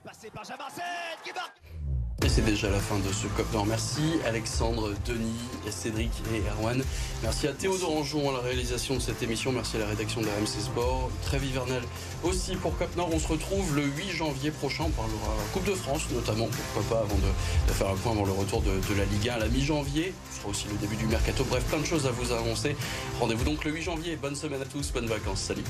Et 2.25 2.29
c'est 2.29 2.41
déjà 2.41 2.67
la 2.71 2.79
fin 2.79 2.97
de 2.97 3.13
ce 3.13 3.27
Cop 3.27 3.45
Nord. 3.53 3.67
Merci 3.67 4.01
Alexandre, 4.25 4.91
Denis, 5.05 5.37
Cédric 5.69 6.09
et 6.33 6.41
Erwan. 6.49 6.83
Merci 7.21 7.47
à 7.47 7.53
Théodore 7.53 7.95
Anjon 7.95 8.31
à 8.31 8.33
la 8.33 8.39
réalisation 8.39 8.95
de 8.95 8.99
cette 8.99 9.21
émission. 9.21 9.51
Merci 9.51 9.77
à 9.77 9.81
la 9.81 9.85
rédaction 9.85 10.21
de 10.21 10.25
la 10.25 10.31
MC 10.39 10.59
Sport. 10.59 11.11
Très 11.21 11.37
hivernal 11.37 11.83
aussi 12.23 12.55
pour 12.55 12.75
Cop 12.75 12.95
Nord. 12.95 13.09
On 13.13 13.19
se 13.19 13.27
retrouve 13.27 13.75
le 13.75 13.83
8 13.83 14.09
janvier 14.09 14.49
prochain. 14.49 14.85
On 14.87 14.89
parlera 14.89 15.35
Coupe 15.53 15.65
de 15.65 15.75
France 15.75 16.07
notamment. 16.11 16.47
Pourquoi 16.73 16.97
pas 16.97 17.03
avant 17.03 17.17
de, 17.17 17.73
faire 17.73 17.89
un 17.89 17.95
point 17.95 18.13
avant 18.13 18.25
le 18.25 18.31
retour 18.31 18.63
de, 18.63 18.71
de 18.71 18.97
la 18.97 19.05
Ligue 19.05 19.29
1 19.29 19.33
à 19.33 19.39
la 19.39 19.47
mi-janvier. 19.47 20.11
Ce 20.31 20.39
sera 20.39 20.49
aussi 20.49 20.65
le 20.69 20.77
début 20.77 20.95
du 20.95 21.05
mercato. 21.05 21.45
Bref, 21.47 21.63
plein 21.65 21.79
de 21.79 21.85
choses 21.85 22.07
à 22.07 22.11
vous 22.11 22.31
annoncer. 22.31 22.75
Rendez-vous 23.19 23.45
donc 23.45 23.63
le 23.63 23.71
8 23.71 23.83
janvier. 23.83 24.15
Bonne 24.15 24.35
semaine 24.35 24.61
à 24.61 24.65
tous. 24.65 24.91
Bonnes 24.91 25.05
vacances. 25.05 25.41
Salut. 25.41 25.63